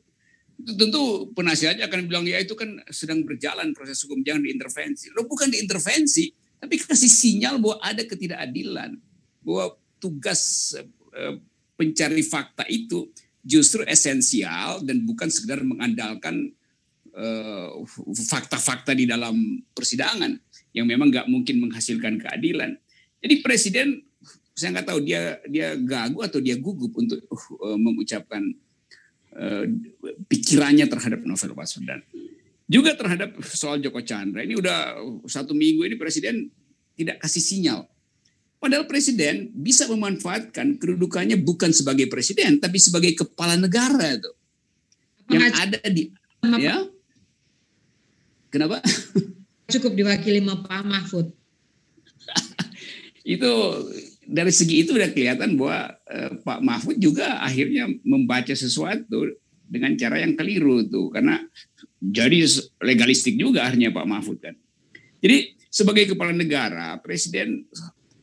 tentu 0.62 1.28
penasihatnya 1.34 1.90
akan 1.90 2.06
bilang 2.06 2.24
ya 2.24 2.38
itu 2.38 2.54
kan 2.54 2.78
sedang 2.88 3.26
berjalan 3.26 3.74
proses 3.74 3.98
hukum 4.06 4.22
jangan 4.22 4.46
diintervensi. 4.46 5.10
Lo 5.12 5.26
bukan 5.26 5.50
diintervensi, 5.50 6.30
tapi 6.62 6.78
kasih 6.78 7.10
sinyal 7.10 7.58
bahwa 7.58 7.76
ada 7.82 8.02
ketidakadilan, 8.06 8.96
bahwa 9.42 9.74
tugas 9.98 10.72
eh, 11.14 11.36
pencari 11.74 12.22
fakta 12.22 12.64
itu 12.70 13.10
justru 13.44 13.84
esensial 13.84 14.80
dan 14.80 15.04
bukan 15.04 15.28
sekedar 15.28 15.60
mengandalkan 15.60 16.54
eh, 17.12 17.68
fakta-fakta 18.30 18.94
di 18.96 19.04
dalam 19.04 19.60
persidangan 19.74 20.32
yang 20.74 20.86
memang 20.90 21.10
nggak 21.10 21.30
mungkin 21.30 21.62
menghasilkan 21.68 22.18
keadilan. 22.18 22.74
Jadi 23.22 23.34
presiden 23.40 23.88
saya 24.54 24.70
nggak 24.78 24.86
tahu 24.86 25.00
dia 25.02 25.42
dia 25.50 25.74
gagu 25.74 26.22
atau 26.22 26.38
dia 26.38 26.54
gugup 26.54 26.94
untuk 26.94 27.18
uh, 27.58 27.74
mengucapkan 27.74 28.54
Eh, 29.34 29.66
pikirannya 30.30 30.86
terhadap 30.86 31.26
novel 31.26 31.58
Baswedan. 31.58 31.98
Juga 32.70 32.94
terhadap 32.94 33.34
soal 33.42 33.82
Joko 33.82 33.98
Chandra. 34.06 34.46
Ini 34.46 34.54
udah 34.54 34.94
satu 35.26 35.58
minggu 35.58 35.82
ini 35.82 35.98
presiden 35.98 36.54
tidak 36.94 37.18
kasih 37.18 37.42
sinyal. 37.42 37.80
Padahal 38.62 38.86
presiden 38.86 39.50
bisa 39.50 39.90
memanfaatkan 39.90 40.78
kedudukannya 40.78 41.42
bukan 41.42 41.74
sebagai 41.74 42.06
presiden, 42.06 42.62
tapi 42.62 42.78
sebagai 42.78 43.12
kepala 43.12 43.58
negara 43.58 44.14
itu. 44.14 44.32
Yang 45.34 45.52
ada 45.58 45.78
di 45.90 46.02
ya. 46.62 46.86
Kenapa? 48.54 48.78
Cukup 49.66 49.98
diwakili 49.98 50.40
Pak 50.46 50.82
Mahfud. 50.86 51.26
itu 53.34 53.52
dari 54.28 54.52
segi 54.52 54.84
itu 54.84 54.96
udah 54.96 55.10
kelihatan 55.12 55.56
bahwa 55.56 55.94
eh, 56.08 56.30
Pak 56.40 56.60
Mahfud 56.60 56.96
juga 57.00 57.40
akhirnya 57.40 57.88
membaca 58.04 58.52
sesuatu 58.52 59.28
dengan 59.64 59.96
cara 59.96 60.20
yang 60.20 60.36
keliru 60.36 60.84
tuh 60.86 61.08
karena 61.08 61.40
jadi 61.98 62.44
legalistik 62.84 63.36
juga 63.40 63.64
akhirnya 63.64 63.92
Pak 63.92 64.06
Mahfud 64.06 64.38
kan. 64.40 64.54
Jadi 65.24 65.56
sebagai 65.72 66.12
kepala 66.12 66.36
negara 66.36 67.00
presiden 67.00 67.64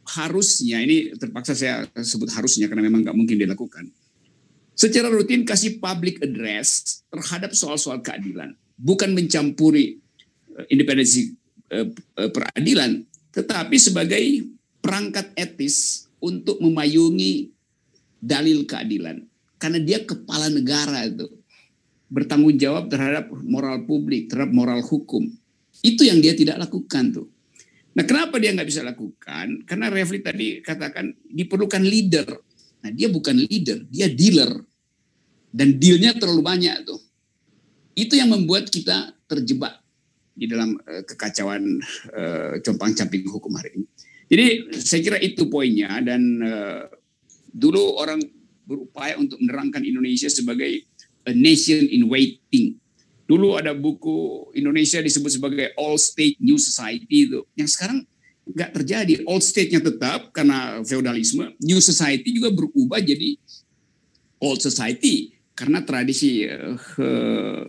harusnya 0.06 0.82
ini 0.82 1.14
terpaksa 1.18 1.54
saya 1.58 1.88
sebut 1.98 2.30
harusnya 2.34 2.70
karena 2.70 2.86
memang 2.86 3.02
nggak 3.06 3.18
mungkin 3.18 3.38
dilakukan. 3.42 3.90
Secara 4.78 5.12
rutin 5.12 5.46
kasih 5.46 5.78
public 5.78 6.22
address 6.24 7.02
terhadap 7.12 7.54
soal-soal 7.54 8.02
keadilan, 8.02 8.54
bukan 8.78 9.14
mencampuri 9.14 9.98
eh, 10.58 10.66
independensi 10.74 11.34
eh, 11.70 11.90
peradilan, 12.16 13.02
tetapi 13.34 13.76
sebagai 13.78 14.22
perangkat 14.82 15.32
etis 15.38 16.10
untuk 16.20 16.58
memayungi 16.60 17.54
dalil 18.22 18.66
keadilan. 18.66 19.26
Karena 19.62 19.80
dia 19.82 20.02
kepala 20.02 20.50
negara 20.50 21.06
itu. 21.06 21.30
Bertanggung 22.12 22.58
jawab 22.60 22.92
terhadap 22.92 23.32
moral 23.46 23.88
publik, 23.88 24.28
terhadap 24.28 24.52
moral 24.52 24.84
hukum. 24.84 25.32
Itu 25.80 26.04
yang 26.04 26.20
dia 26.20 26.36
tidak 26.36 26.60
lakukan 26.60 27.16
tuh. 27.16 27.28
Nah 27.92 28.04
kenapa 28.04 28.40
dia 28.40 28.52
nggak 28.52 28.68
bisa 28.68 28.84
lakukan? 28.84 29.64
Karena 29.64 29.88
Refli 29.88 30.20
tadi 30.20 30.60
katakan 30.60 31.12
diperlukan 31.28 31.84
leader. 31.84 32.28
Nah 32.82 32.92
dia 32.92 33.08
bukan 33.08 33.38
leader, 33.38 33.86
dia 33.88 34.12
dealer. 34.12 34.52
Dan 35.52 35.76
dealnya 35.76 36.16
terlalu 36.16 36.42
banyak 36.44 36.76
tuh. 36.88 37.00
Itu 37.92 38.16
yang 38.16 38.32
membuat 38.32 38.72
kita 38.72 39.12
terjebak 39.28 39.84
di 40.32 40.48
dalam 40.48 40.80
uh, 40.80 41.04
kekacauan 41.04 41.64
uh, 42.16 42.56
compang 42.64 42.96
camping 42.96 43.28
hukum 43.28 43.52
hari 43.60 43.84
ini. 43.84 43.88
Jadi 44.32 44.80
saya 44.80 45.02
kira 45.04 45.18
itu 45.20 45.52
poinnya 45.52 46.00
dan 46.00 46.24
uh, 46.40 46.88
dulu 47.52 48.00
orang 48.00 48.24
berupaya 48.64 49.20
untuk 49.20 49.36
menerangkan 49.44 49.84
Indonesia 49.84 50.32
sebagai 50.32 50.88
a 51.28 51.36
nation 51.36 51.84
in 51.92 52.08
waiting. 52.08 52.80
Dulu 53.28 53.60
ada 53.60 53.76
buku 53.76 54.48
Indonesia 54.56 55.04
disebut 55.04 55.32
sebagai 55.36 55.68
all 55.76 56.00
state 56.00 56.40
new 56.40 56.56
society 56.56 57.28
itu. 57.28 57.44
Yang 57.60 57.76
sekarang 57.76 58.08
nggak 58.48 58.72
terjadi. 58.76 59.14
All 59.28 59.44
state-nya 59.44 59.84
tetap 59.84 60.32
karena 60.32 60.80
feudalisme. 60.84 61.52
New 61.60 61.80
society 61.84 62.32
juga 62.32 62.52
berubah 62.52 63.00
jadi 63.04 63.36
old 64.42 64.60
society 64.60 65.38
karena 65.54 65.86
tradisi 65.86 66.48
uh, 66.48 67.64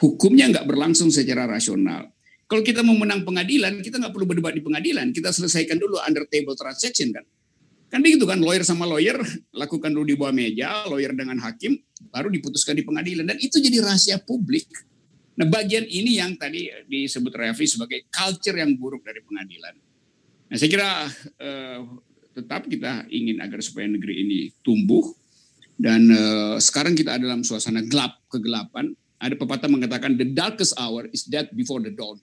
hukumnya 0.00 0.48
nggak 0.50 0.66
berlangsung 0.66 1.12
secara 1.12 1.44
rasional. 1.44 2.08
Kalau 2.48 2.64
kita 2.64 2.80
mau 2.80 2.96
menang 2.96 3.28
pengadilan, 3.28 3.84
kita 3.84 4.00
nggak 4.00 4.08
perlu 4.08 4.24
berdebat 4.24 4.56
di 4.56 4.64
pengadilan. 4.64 5.12
Kita 5.12 5.28
selesaikan 5.28 5.76
dulu 5.76 6.00
under 6.00 6.24
table 6.32 6.56
transaction 6.56 7.12
kan. 7.12 7.20
Kan 7.92 8.00
begitu 8.00 8.24
kan, 8.24 8.40
lawyer 8.40 8.64
sama 8.64 8.88
lawyer, 8.88 9.20
lakukan 9.52 9.92
dulu 9.92 10.08
di 10.08 10.16
bawah 10.16 10.32
meja, 10.32 10.88
lawyer 10.88 11.12
dengan 11.12 11.36
hakim, 11.44 11.76
baru 12.08 12.32
diputuskan 12.32 12.72
di 12.72 12.88
pengadilan. 12.88 13.28
Dan 13.28 13.36
itu 13.36 13.60
jadi 13.60 13.84
rahasia 13.84 14.16
publik. 14.24 14.64
Nah 15.36 15.44
bagian 15.44 15.84
ini 15.84 16.16
yang 16.16 16.40
tadi 16.40 16.72
disebut 16.88 17.36
Revi 17.36 17.68
sebagai 17.68 18.08
culture 18.08 18.56
yang 18.56 18.72
buruk 18.80 19.04
dari 19.04 19.20
pengadilan. 19.20 19.76
Nah 20.48 20.56
saya 20.56 20.68
kira 20.72 20.88
eh, 21.36 21.80
tetap 22.32 22.64
kita 22.64 23.12
ingin 23.12 23.44
agar 23.44 23.60
supaya 23.60 23.92
negeri 23.92 24.24
ini 24.24 24.38
tumbuh. 24.64 25.04
Dan 25.76 26.08
eh, 26.08 26.56
sekarang 26.64 26.96
kita 26.96 27.20
dalam 27.20 27.44
suasana 27.44 27.84
gelap, 27.84 28.24
kegelapan. 28.32 28.88
Ada 29.20 29.36
pepatah 29.36 29.68
mengatakan 29.68 30.16
the 30.16 30.24
darkest 30.24 30.72
hour 30.80 31.04
is 31.12 31.28
death 31.28 31.50
before 31.52 31.84
the 31.84 31.92
dawn 31.92 32.16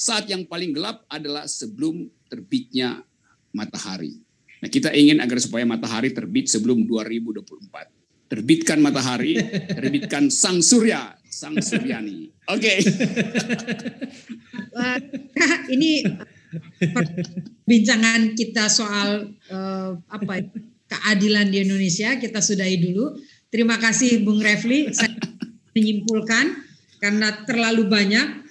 saat 0.00 0.24
yang 0.32 0.48
paling 0.48 0.72
gelap 0.72 1.04
adalah 1.12 1.44
sebelum 1.44 2.08
terbitnya 2.32 3.04
matahari. 3.52 4.16
Nah, 4.64 4.72
kita 4.72 4.96
ingin 4.96 5.20
agar 5.20 5.36
supaya 5.36 5.68
matahari 5.68 6.16
terbit 6.16 6.48
sebelum 6.48 6.88
2024. 6.88 8.32
Terbitkan 8.32 8.80
matahari, 8.80 9.36
terbitkan 9.76 10.32
sang 10.32 10.64
surya, 10.64 11.20
sang 11.28 11.60
suryani. 11.60 12.32
Oke. 12.48 12.80
Okay. 14.70 15.02
ini 15.74 16.02
perbincangan 16.78 18.38
kita 18.38 18.70
soal 18.70 19.34
uh, 19.50 19.98
apa 20.06 20.46
keadilan 20.86 21.50
di 21.50 21.66
Indonesia 21.66 22.18
kita 22.18 22.38
sudahi 22.38 22.78
dulu. 22.78 23.18
Terima 23.50 23.82
kasih 23.82 24.22
Bung 24.22 24.38
Refli. 24.38 24.94
Saya 24.94 25.14
menyimpulkan 25.74 26.54
karena 27.02 27.34
terlalu 27.46 27.90
banyak 27.90 28.49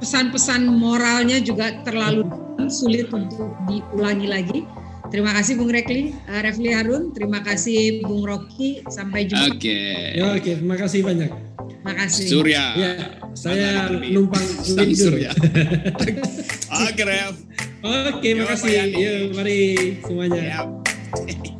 Pesan-pesan 0.00 0.66
moralnya 0.66 1.38
juga 1.40 1.82
terlalu 1.84 2.26
sulit 2.68 3.12
untuk 3.12 3.54
diulangi 3.68 4.28
lagi. 4.28 4.60
Terima 5.12 5.30
kasih 5.36 5.60
Bung 5.60 5.70
Rekli, 5.70 6.10
uh, 6.26 6.40
Refli 6.42 6.74
Harun. 6.74 7.12
Terima 7.14 7.44
kasih 7.44 8.02
Bung 8.02 8.24
Rocky. 8.24 8.82
Sampai 8.88 9.28
jumpa. 9.28 9.54
Oke. 9.54 9.60
Okay. 9.60 10.18
Ya, 10.18 10.22
oke, 10.32 10.40
okay. 10.42 10.52
terima 10.58 10.76
kasih 10.80 11.00
banyak. 11.04 11.30
Terima 11.70 11.92
kasih. 11.94 12.26
Surya. 12.26 12.64
Ya, 12.74 12.92
saya 13.36 13.70
numpang 14.10 14.42
Sang 14.64 14.90
Surya. 14.90 15.30
oke, 16.88 17.02
Ref. 17.04 17.36
Oke, 17.84 18.10
okay, 18.16 18.32
makasih. 18.32 18.72
Yuk, 18.96 19.36
mari 19.36 19.58
semuanya. 20.02 20.40
Yep. 20.40 21.52